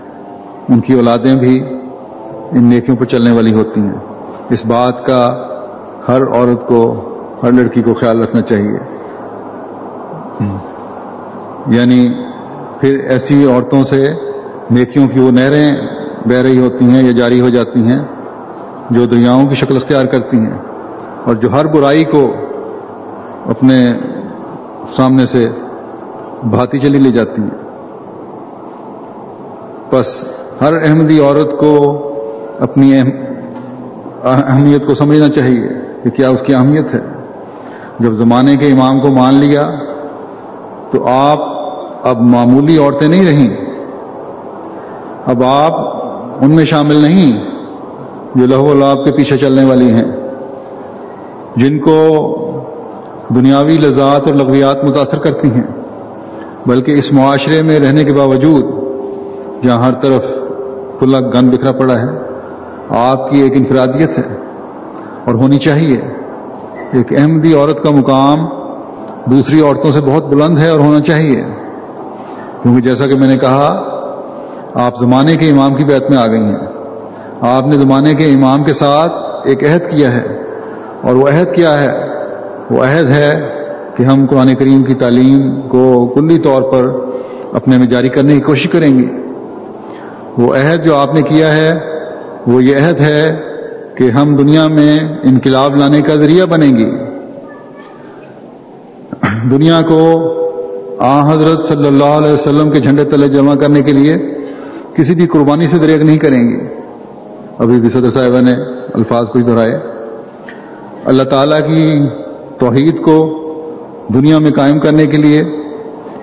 [0.68, 1.62] ان کی اولادیں بھی
[2.50, 3.92] ان نیکیوں پر چلنے والی ہوتی ہیں۔
[4.50, 5.28] اس بات کا
[6.08, 7.07] ہر عورت کو
[7.42, 8.78] ہر لڑکی کو خیال رکھنا چاہیے۔
[11.66, 12.08] یعنی
[12.80, 14.08] پھر ایسی عورتوں سے
[14.70, 15.70] نیکیوں کی وہ نہریں
[16.26, 18.04] بہ رہی ہوتی ہیں یا جاری ہو جاتی ہیں
[18.90, 20.58] جو دریاؤں کی شکل اختیار کرتی ہیں
[21.24, 22.34] اور جو ہر برائی کو
[23.46, 23.86] اپنے
[24.96, 25.46] سامنے سے
[26.50, 27.68] بھاتی چلی لے جاتی ہیں۔
[29.92, 30.24] بس
[30.60, 32.02] ہر احمدی عورت کو
[32.60, 33.00] اپنی
[34.24, 35.68] اہمیت کو سمجھنا چاہیے
[36.04, 37.17] کہ کیا اس کی اہمیت ہے۔
[37.98, 39.62] جب زمانے کے امام کو مان لیا
[40.90, 41.38] تو آپ
[42.06, 43.56] اب معمولی عورتیں نہیں رہیں۔
[45.26, 45.72] اب آپ
[46.44, 47.44] ان میں شامل نہیں
[48.34, 50.04] جو لہو لاب کے پیچھے چلنے والی ہیں۔
[51.56, 52.34] جن کو
[53.28, 55.66] دنیاوی لذات اور لغویات متاثر کرتی ہیں،
[56.66, 58.64] بلکہ اس معاشرے میں رہنے کے باوجود
[59.64, 60.24] جہاں ہر طرف
[60.98, 62.18] کھلا گن بکھرا پڑا ہے،
[62.88, 64.34] آپ کی ایک انفرادیت ہے
[65.24, 66.17] اور ہونی چاہیے۔
[66.92, 68.38] ایک احمدی عورت کا مقام
[69.30, 71.42] دوسری عورتوں سے بہت بلند ہے اور ہونا چاہیے۔
[72.62, 73.82] کیونکہ جیسا کہ میں نے کہا،
[74.74, 76.56] آپ زمانے کے امام کی بیت میں آ گئی ہیں۔
[77.40, 79.12] آپ نے زمانے کے امام کے ساتھ
[79.48, 80.26] ایک عہد کیا ہے
[81.02, 81.92] اور وہ عہد کیا ہے؟
[82.70, 83.32] وہ عہد ہے
[83.96, 86.90] کہ ہم قرآن کریم کی تعلیم کو کلی طور پر
[87.52, 89.06] اپنے میں جاری کرنے کی کوشش کریں گے۔
[90.38, 91.78] وہ عہد جو آپ نے کیا ہے،
[92.46, 93.47] وہ یہ عہد ہے
[93.98, 96.90] کہ ہم دنیا میں انقلاب لانے کا ذریعہ بنیں گے۔
[99.50, 100.00] دنیا کو
[100.98, 104.16] آ حضرت صلی اللہ علیہ وسلم کے جھنڈے تلے جمع کرنے کے لیے
[104.96, 106.74] کسی بھی قربانی سے دریک نہیں کریں گے۔
[107.58, 108.52] ابھی بھی صدر صاحبہ نے
[108.94, 109.78] الفاظ کچھ دہرائے۔
[111.04, 112.08] اللہ تعالیٰ کی
[112.58, 113.34] توحید کو
[114.14, 115.42] دنیا میں قائم کرنے کے لیے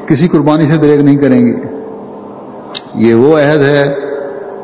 [0.07, 1.75] کسی قربانی سے دریک نہیں کریں گے۔
[2.95, 3.83] یہ وہ عہد ہے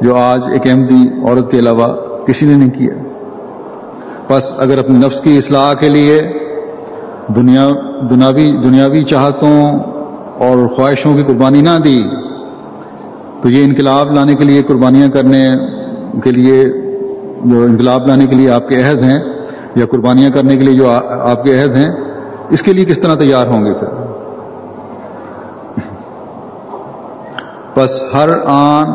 [0.01, 1.87] جو آج ایک احمدی عورت کے علاوہ
[2.31, 2.93] کسی نے نہیں کیا۔
[4.29, 6.21] بس اگر اپنے نفس کی اصلاح کے لیے
[7.35, 7.69] دنیا،
[8.09, 9.79] دنیاوی دنیاوی چاہتوں
[10.37, 11.99] اور خواہشوں کی قربانی نہ دی،
[13.41, 15.47] تو یہ انقلاب لانے کے لیے قربانیاں کرنے
[16.23, 16.63] کے لیے
[17.45, 19.19] جو انقلاب لانے کے لیے آپ کے عہد ہیں
[19.75, 21.91] یا قربانیاں کرنے کے لیے جو آپ کے عہد ہیں،
[22.49, 23.89] اس کے لیے کس طرح تیار ہوں گے پھر؟
[27.75, 28.87] بس ہر آن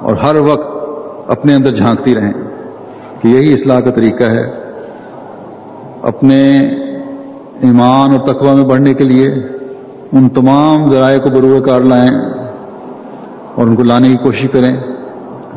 [0.00, 0.76] اور ہر وقت
[1.30, 2.45] اپنے اندر جھانکتی رہیں۔
[3.26, 4.44] کہ یہی اصلاح کا طریقہ ہے
[6.02, 6.58] اپنے
[7.60, 9.26] ایمان اور تقوی میں بڑھنے کے لیے
[10.12, 12.10] ان تمام ذرائع کو بروئے کار لائیں
[13.54, 14.76] اور ان کو لانے کی کوشش کریں،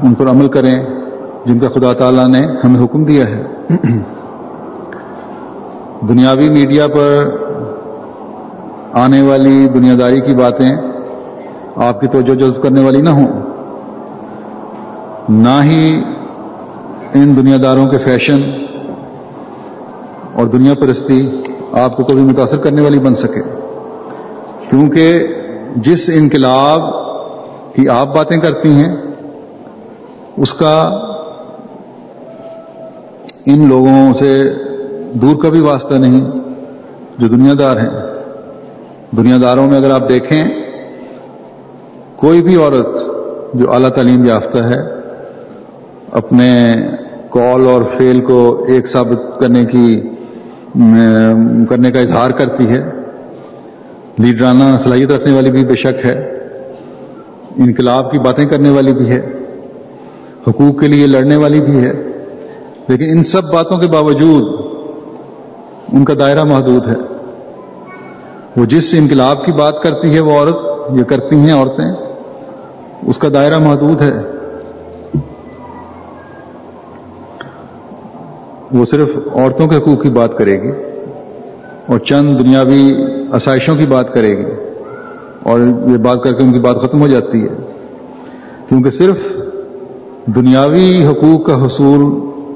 [0.04, 0.86] ان پر عمل کریں
[1.46, 3.44] جن کا خدا تعالیٰ نے ہمیں حکم دیا ہے۔
[6.10, 7.36] دنیاوی میڈیا پر
[8.94, 10.70] آنے والی دنیا داری کی باتیں
[11.76, 13.28] آپ کی توجہ جذب کرنے والی نہ ہوں۔
[15.30, 16.02] نہ ہی
[17.14, 18.42] ان دنیا داروں کے فیشن
[20.34, 21.44] اور دنیا پرستی
[21.74, 23.42] آپ کو کبھی متاثر کرنے والی بن سکے۔
[24.70, 25.28] کیونکہ
[25.76, 26.82] جس انقلاب
[27.76, 28.98] کی آپ باتیں کرتی ہیں،
[30.38, 30.82] اس کا
[33.46, 34.44] ان لوگوں سے
[35.14, 36.32] دور کا بھی واسطہ نہیں،
[37.18, 38.14] جو دنیا دار ہیں۔
[39.18, 40.42] دنیا داروں میں اگر آپ دیکھیں،
[42.16, 42.88] کوئی بھی عورت
[43.54, 45.00] جو اعلیٰ تعلیم یافتہ ہے،
[46.12, 46.74] اپنے
[47.30, 50.02] کال اور فیل کو ایک ثابت کرنے کی
[51.70, 52.80] کرنے کا اظہار کرتی ہے۔
[54.18, 56.38] لیڈرانہ صلاحیت رکھنے والی بھی بے شک ہے۔
[57.58, 59.32] انقلاب کی باتیں کرنے والی بھی ہے۔
[60.48, 61.94] حقوق کے لیے لڑنے والی بھی ہے۔
[62.88, 64.66] لیکن ان سب باتوں کے باوجود
[65.94, 66.96] ان کا دائرہ محدود ہے۔
[68.58, 70.56] وہ جس انقلاب کی بات کرتی ہے وہ عورت،
[70.98, 71.92] یہ کرتی ہیں عورتیں،
[73.08, 74.39] اس کا دائرہ محدود ہے۔
[78.72, 80.72] وہ صرف عورتوں کے حقوق کی بات کرے گی
[81.88, 82.92] اور چند دنیاوی
[83.32, 84.52] آسائشوں کی بات کرے گی
[85.44, 87.56] اور یہ بات کر کے ان کی بات ختم ہو جاتی ہے۔
[88.70, 89.18] کیونکہ صرف
[90.26, 92.04] دنیاوی حقوق کا حصول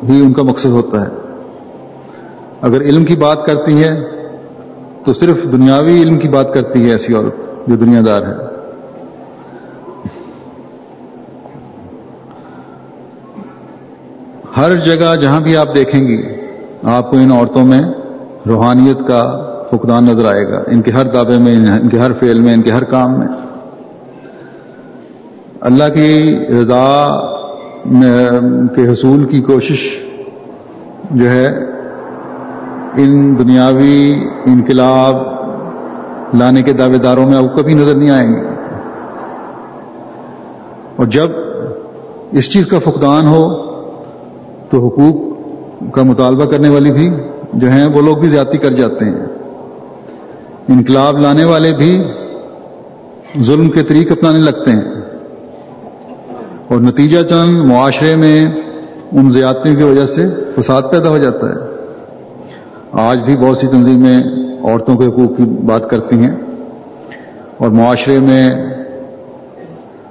[0.10, 1.10] ہی ان کا مقصد ہوتا ہے۔
[2.62, 4.04] اگر علم کی بات کرتی ہے
[5.06, 8.53] تو صرف دنیاوی علم کی بات کرتی ہے ایسی عورت جو دنیا دار ہے۔
[14.58, 16.24] ہر جگہ جہاں بھی آپ دیکھیں گی،
[16.84, 17.82] آپ کو ان عورتوں میں
[18.48, 19.24] روحانیت کا
[19.72, 22.62] فقدان نظر آئے گا۔ ان کے ہر دعوے میں، ان کے ہر فعل میں، ان
[22.62, 23.28] کے ہر کام میں۔
[25.62, 26.20] اللہ کی
[26.62, 27.06] رضا
[28.76, 29.80] کے حصول کی کوشش
[31.12, 31.48] جو ہے،
[32.98, 34.14] ان دنیاوی
[34.46, 35.16] انقلاب
[36.34, 38.48] لانے کے دعوے داروں میں اب کبھی نظر نہیں آئیں گے۔
[40.96, 41.28] اور جب
[42.32, 43.73] اس چیز کا فقدان ہو
[44.74, 45.16] تو حقوق
[45.94, 47.10] کا مطالبہ کرنے والی بھی
[47.54, 49.26] جو ہیں وہ لوگ بھی زیادتی کر جاتے ہیں۔
[50.70, 52.04] انقلاب لانے والے بھی
[53.42, 54.82] ظلم کے طریق اپنانے لگتے ہیں۔
[56.68, 58.40] اور نتیجہ چند معاشرے میں
[59.12, 60.26] ان زیادتیوں کی وجہ سے
[60.58, 61.88] فساد پیدا ہو جاتا ہے۔
[62.92, 64.20] آج بھی بہت سی تنظیمیں
[64.64, 66.36] عورتوں کے حقوق کی بات کرتی ہیں۔
[67.58, 68.50] اور معاشرے میں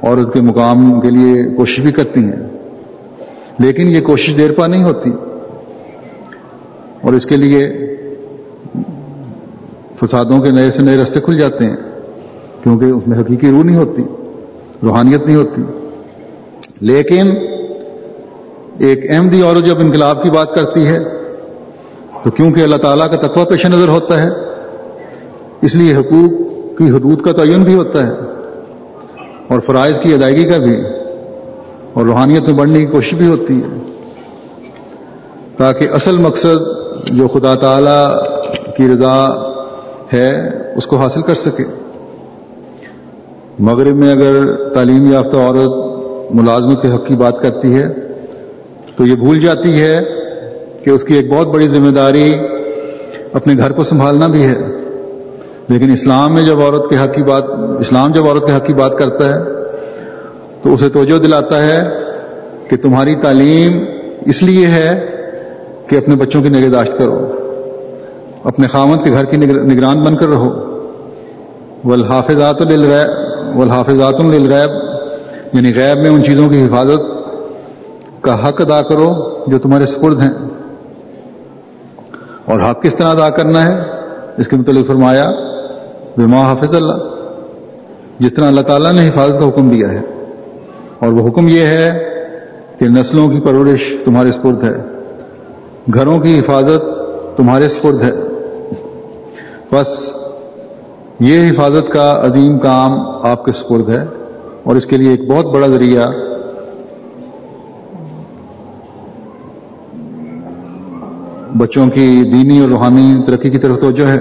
[0.03, 2.52] عورت کے مقام کے لیے کوشش بھی کرتی ہیں۔
[3.59, 5.11] لیکن یہ کوشش دیر پا نہیں ہوتی۔
[7.01, 7.69] اور اس کے لیے
[10.01, 11.77] فسادوں کے نئے سے نئے رستے کھل جاتے ہیں،
[12.63, 14.03] کیونکہ اس میں حقیقی روح نہیں ہوتی،
[14.83, 15.63] روحانیت نہیں ہوتی۔
[16.81, 17.31] لیکن
[18.79, 20.99] ایک احمدی عورت جب انقلاب کی بات کرتی ہے،
[22.23, 24.29] تو کیونکہ اللہ تعالیٰ کا تقوی پیش نظر ہوتا ہے،
[25.63, 26.31] اس لیے حقوق
[26.79, 28.13] کی حدود کا تعین بھی ہوتا ہے،
[29.49, 30.77] اور فرائض کی ادائیگی کا بھی۔
[31.95, 33.79] اور روحانیت میں بڑھنے کی کوشش بھی ہوتی ہے۔
[35.57, 36.57] تاکہ اصل مقصد
[37.11, 38.19] جو خدا تعالی
[38.77, 39.29] کی رضا
[40.13, 40.31] ہے،
[40.77, 41.65] اس کو حاصل کر سکے۔
[43.59, 45.71] مغرب میں اگر تعلیم یافتہ عورت
[46.35, 47.89] ملازمت کے حق کی بات کرتی ہے،
[48.97, 49.95] تو یہ بھول جاتی ہے
[50.85, 52.33] کہ اس کی ایک بہت بڑی ذمہ داری
[53.33, 54.57] اپنے گھر کو سنبھالنا بھی ہے۔
[55.69, 57.45] لیکن اسلام میں جب عورت کے حق کی بات،
[57.81, 59.62] اسلام جب عورت کے حق کی بات کرتا ہے
[60.63, 61.81] تو اسے توجہ دلاتا ہے
[62.69, 63.85] کہ تمہاری تعلیم
[64.27, 65.07] اس لیے ہے
[65.87, 67.33] کہ اپنے بچوں کی نگہداشت کرو،
[68.45, 70.73] اپنے خامد کے گھر کی نگران بن کر رہو۔
[71.85, 74.71] والحافظات للغیب والحافظات للغیب
[75.53, 77.01] یعنی غیب میں ان چیزوں کی حفاظت
[78.21, 79.15] کا حق ادا کرو
[79.47, 80.31] جو تمہارے سپرد ہیں۔
[82.45, 83.81] اور حق کس طرح ادا کرنا ہے؟
[84.39, 85.25] اس کے متعلق فرمایا،
[86.17, 86.95] بما حافظ اللہ،
[88.19, 90.22] جس طرح اللہ تعالیٰ نے حفاظت کا حکم دیا ہے۔
[91.03, 91.89] اور وہ حکم یہ ہے
[92.79, 94.75] کہ نسلوں کی پرورش تمہارے سپرد ہے،
[95.95, 96.83] گھروں کی حفاظت
[97.37, 98.11] تمہارے سپرد ہے۔
[99.73, 100.13] بس
[101.21, 102.93] یہ حفاظت کا عظیم کام
[103.23, 104.05] آپ کے سپرد ہے
[104.63, 106.09] اور اس کے لیے ایک بہت بڑا ذریعہ
[111.59, 114.19] بچوں کی دینی اور روحانی ترقی کی طرف توجہ ہے۔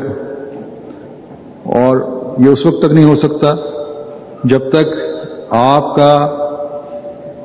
[1.63, 1.97] اور
[2.39, 3.53] یہ اس وقت تک نہیں ہو سکتا
[4.43, 4.85] جب تک
[5.49, 6.37] آپ کا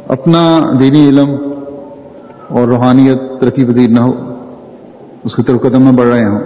[0.08, 1.30] اپنا دینی علم
[2.48, 4.34] اور روحانیت ترقی پذیر نہ ہو،
[5.24, 6.40] اس کی طرف قدم نہ بڑھ رہے ہوں۔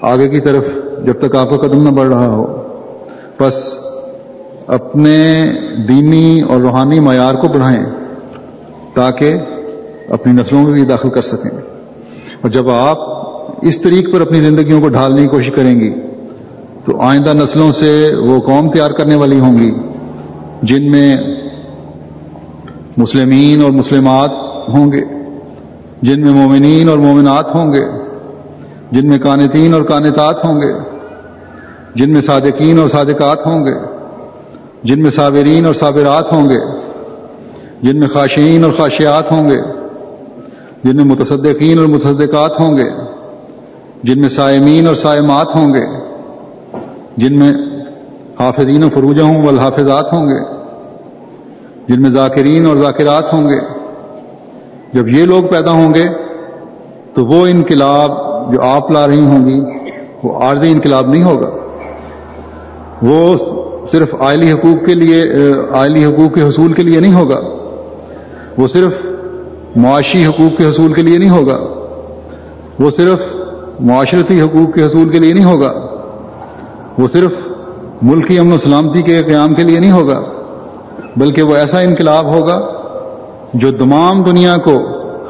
[0.00, 0.64] آگے کی طرف
[1.06, 2.62] جب تک آپ کا قدم نہ بڑھ رہا ہو،
[3.40, 3.74] بس
[4.66, 5.42] اپنے
[5.88, 7.84] دینی اور روحانی معیار کو بڑھائیں
[8.94, 9.34] تاکہ
[10.08, 11.58] اپنی نسلوں میں بھی داخل کر سکیں۔
[12.40, 12.98] اور جب آپ
[13.62, 16.00] اس طریق پر اپنی زندگیوں کو ڈھالنے کی کوشش کریں گی،
[16.84, 19.70] تو آئندہ نسلوں سے وہ قوم تیار کرنے والی ہوں گی
[20.62, 21.33] جن میں
[22.96, 24.30] مسلمین اور مسلمات
[24.68, 25.04] ہوں گے،
[26.02, 27.84] جن میں مومنین اور مومنات ہوں گے،
[28.90, 30.72] جن میں کانتین اور کانتات ہوں گے،
[31.94, 33.74] جن میں صادقین اور صادقات ہوں گے،
[34.82, 36.84] جن میں صابرین اور صابرات ہوں گے،
[37.82, 39.58] جن میں خاشین اور خاشیات ہوں گے،
[40.84, 43.04] جن میں متصدقین اور متصدقات ہوں گے،
[44.02, 45.86] جن میں سائمین اور سائمات ہوں گے،
[47.16, 47.52] جن میں
[48.40, 50.53] حافظین و فروجہ ہوں والحافظات ہوں گے۔
[51.88, 53.58] جن میں ذاکرین اور ذاکرات ہوں گے،
[54.92, 56.02] جب یہ لوگ پیدا ہوں گے،
[57.14, 58.10] تو وہ انقلاب
[58.52, 59.60] جو آپ لا رہی ہوں گی،
[60.22, 61.50] وہ عارضی انقلاب نہیں ہوگا۔
[63.02, 63.36] وہ
[63.90, 65.24] صرف آئلی حقوق کے لیے،
[65.72, 67.40] آئلی حقوق کے حصول کے لیے نہیں ہوگا۔
[68.58, 69.06] وہ صرف
[69.76, 71.58] معاشی حقوق کے حصول کے لیے نہیں ہوگا۔
[72.78, 73.18] وہ صرف
[73.80, 75.72] معاشرتی حقوق کے حصول کے لیے نہیں ہوگا۔
[76.98, 77.32] وہ صرف
[78.02, 80.20] ملکی امن و سلامتی کے قیام کے لیے نہیں ہوگا۔
[81.16, 82.60] بلکہ وہ ایسا انقلاب ہوگا
[83.54, 84.82] جو تمام دنیا کو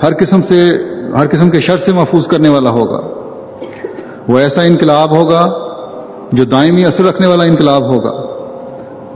[0.02, 0.70] ہر قسم سے،
[1.16, 3.00] ہر قسم کے شر سے محفوظ کرنے والا ہوگا۔
[4.28, 5.46] وہ ایسا انقلاب ہوگا
[6.32, 8.12] جو دائمی اثر رکھنے والا انقلاب ہوگا۔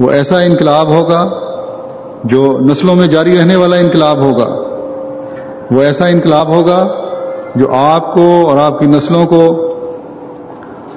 [0.01, 1.29] وہ ایسا انقلاب ہوگا
[2.25, 4.47] جو نسلوں میں جاری رہنے والا انقلاب ہوگا۔
[5.71, 6.87] وہ ایسا انقلاب ہوگا
[7.55, 9.65] جو آپ کو اور آپ کی نسلوں کو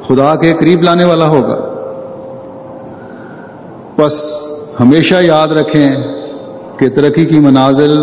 [0.07, 1.57] خدا کے قریب لانے والا ہوگا۔
[3.97, 4.47] بس
[4.81, 5.89] ہمیشہ یاد رکھیں
[6.79, 7.95] کہ ترقی کی منازل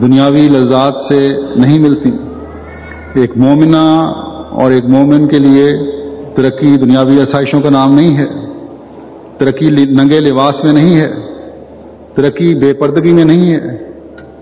[0.00, 2.10] دنیاوی لذات سے نہیں ملتی۔
[3.14, 4.02] ایک مومنہ
[4.50, 5.70] اور ایک مومن کے لیے
[6.34, 8.26] ترقی دنیاوی آسائشوں کا نام نہیں ہے۔
[9.38, 11.08] ترقی ننگے لباس میں نہیں ہے۔
[12.14, 13.90] ترقی بے پردگی میں نہیں ہے۔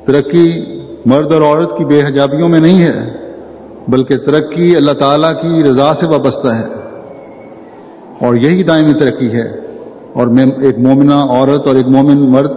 [0.04, 3.16] ترقی مرد اور عورت کی بے حجابیوں میں نہیں ہے۔
[3.88, 6.66] بلکہ ترقی اللہ تعالیٰ کی رضا سے وابستہ ہے۔
[8.20, 9.69] اور یہی دائمی ترقی ہے۔
[10.12, 10.26] اور
[10.62, 12.50] ایک مومنہ عورت اور ایک مومن مرد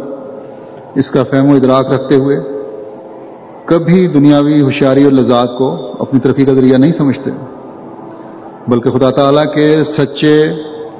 [0.95, 2.37] اس کا فہم و ادراک رکھتے ہوئے
[3.65, 7.31] کبھی دنیاوی ہوشیاری اور لذات کو اپنی ترقی کا ذریعہ نہیں سمجھتے،
[8.67, 10.41] بلکہ خدا تعالیٰ کے سچے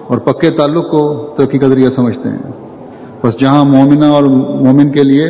[0.08, 2.51] اور پکے تعلق کو ترقی کا ذریعہ سمجھتے ہیں۔
[3.24, 4.24] بس جہاں مومنہ اور
[4.64, 5.28] مومن کے لیے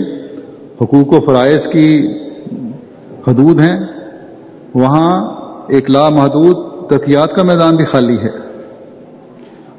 [0.82, 2.08] حقوق و فرائض کی
[3.28, 3.78] حدود ہیں،
[4.74, 5.36] وہاں
[5.70, 6.58] ایک لامحدود
[6.90, 8.43] ترقیات کا میدان بھی خالی ہے۔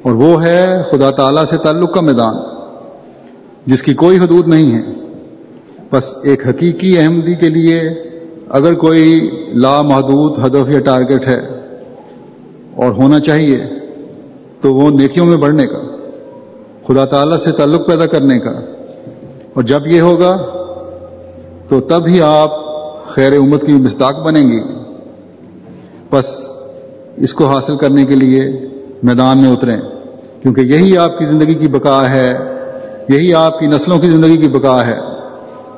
[0.05, 2.35] اور وہ ہے خدا تعالیٰ سے تعلق کا میدان،
[3.65, 4.95] جس کی کوئی حدود نہیں ہے۔
[5.91, 7.79] بس ایک حقیقی احمدی کے لیے
[8.49, 9.13] اگر کوئی
[9.53, 11.39] لامحدود ہدف یا ٹارگٹ ہے
[12.75, 13.57] اور ہونا چاہیے
[14.61, 15.95] تو وہ نیکیوں میں بڑھنے کا،
[16.87, 18.51] خدا تعالیٰ سے تعلق پیدا کرنے کا۔
[19.53, 20.31] اور جب یہ ہوگا
[21.69, 22.51] تو تب ہی آپ
[23.07, 24.63] خیر امت کی مستاق بنیں گی
[26.11, 26.45] بس
[27.15, 28.67] اس کو حاصل کرنے کے لیے
[29.03, 29.94] میدان میں اتریں۔
[30.45, 32.27] کیونکہ یہی آپ کی زندگی کی بقا ہے،
[33.09, 34.97] یہی آپ کی نسلوں کی زندگی کی بقا ہے،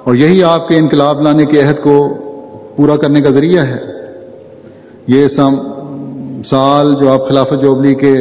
[0.04, 1.94] اور یہی آپ کے انقلاب لانے کے عہد کو
[2.76, 3.78] پورا کرنے کا ذریعہ ہے۔
[5.08, 5.56] یہ سم
[6.46, 8.14] سال جو آپ خلافت جوبلی کے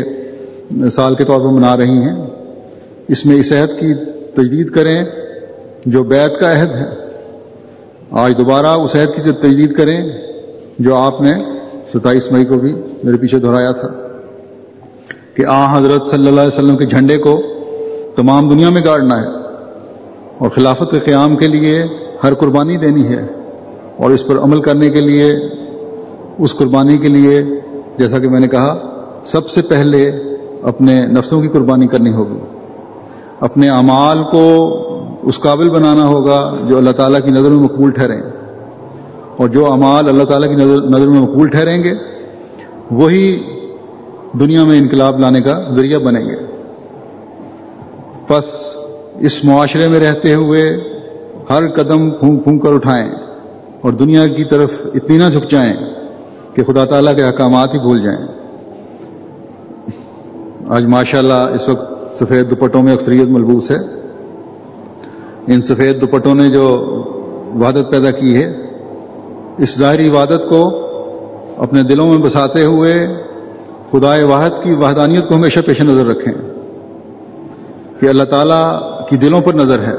[0.91, 2.15] سال کے طور پر منا رہی ہیں،
[3.09, 3.93] اس میں اس عہد کی
[4.35, 4.97] تجدید کریں
[5.87, 6.89] جو بیت کا عہد ہے۔
[8.23, 10.01] آج دوبارہ اس عہد کی تجدید کریں
[10.79, 11.39] جو آپ نے
[11.93, 12.75] ستائیس مئی کو بھی
[13.05, 13.95] میرے پیچھے دہرایا تھا۔
[15.37, 17.41] کہ آ حضرت صلی اللہ علیہ وسلم کے جھنڈے کو
[18.17, 19.27] تمام دنیا میں گاڑنا ہے
[20.39, 21.85] اور خلافت کے قیام کے لیے
[22.25, 23.27] ہر قربانی دینی ہے
[23.97, 25.33] اور اس پر عمل کرنے کے لیے،
[26.39, 27.43] اس قربانی کے لیے،
[27.99, 30.07] جیسا کہ میں نے کہا، سب سے پہلے
[30.63, 32.39] اپنے نفسوں کی قربانی کرنی ہوگی۔
[33.41, 34.77] اپنے اعمال کو
[35.23, 38.21] اس قابل بنانا ہوگا جو اللہ تعالیٰ کی نظر میں مقبول ٹھہریں۔
[39.37, 40.55] اور جو اعمال اللہ تعالیٰ کی
[40.89, 41.93] نظر میں مقبول ٹھہریں گے،
[42.91, 43.56] وہی
[44.33, 46.37] دنیا میں انقلاب لانے کا ذریعہ بنیں گے۔
[48.31, 48.77] بس
[49.21, 50.69] اس معاشرے میں رہتے ہوئے
[51.51, 53.13] ہر قدم پھونک پھونک کر اٹھائیں
[53.81, 55.75] اور دنیا کی طرف اتنی نہ جھک جائیں
[56.55, 58.27] کہ خدا تعالیٰ کے احکامات ہی بھول جائیں۔
[60.69, 63.77] آج ماشاءاللہ اس وقت سفید دوپٹوں میں اکثریت ملبوس ہے۔
[65.47, 66.69] ان سفید دوپٹوں نے جو
[67.55, 68.67] وحدت پیدا کی ہے،
[69.59, 70.87] اس ظاہری عبادت کو
[71.57, 73.26] اپنے دلوں میں بساتے ہوئے
[73.93, 76.33] خدا واحد کی وحدانیت کو ہمیشہ پیش نظر رکھیں
[78.01, 79.95] کہ اللہ تعالیٰ کی دلوں پر نظر ہے۔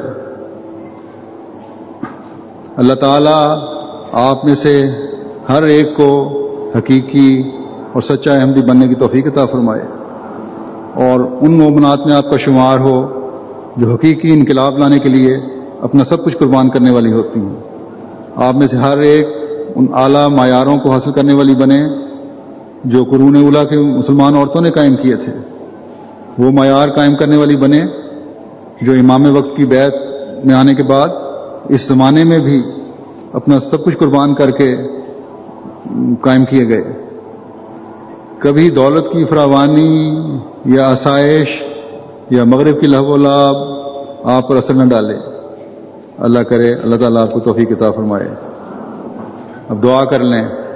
[2.76, 3.48] اللہ تعالیٰ
[4.12, 4.84] آپ میں سے
[5.50, 6.34] ہر ایک کو
[6.78, 7.42] حقیقی
[7.94, 9.82] اور سچا احمدی بننے کی توفیق عطا فرمائے
[10.94, 13.30] اور ان مومنات میں آپ کا شمار ہو
[13.78, 15.38] جو حقیقی انقلاب لانے کے لیے
[15.82, 17.56] اپنا سب کچھ قربان کرنے والی ہوتی ہیں۔
[18.36, 19.28] آپ میں سے ہر ایک
[19.76, 22.07] ان اعلیٰ معیاروں کو حاصل کرنے والی بنے
[22.84, 25.32] جو قرون اولا کے مسلمان عورتوں نے قائم کیے تھے،
[26.38, 27.80] وہ معیار قائم کرنے والی بنے
[28.82, 29.94] جو امام وقت کی بیت
[30.46, 31.08] میں آنے کے بعد
[31.70, 32.64] اس زمانے میں بھی
[33.34, 34.76] اپنا سب کچھ قربان کر کے
[36.22, 36.84] قائم کیے گئے۔
[38.40, 40.12] کبھی دولت کی فراوانی
[40.66, 41.64] یا آسائش
[42.30, 43.56] یا مغرب کی لہو و لاب
[44.24, 45.16] آپ پر اثر نہ ڈالے۔
[46.18, 48.28] اللہ کرے، اللہ تعالیٰ آپ کو توفیق کتاب فرمائے۔
[49.70, 50.67] اب دعا کر لیں۔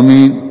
[0.00, 0.49] آمین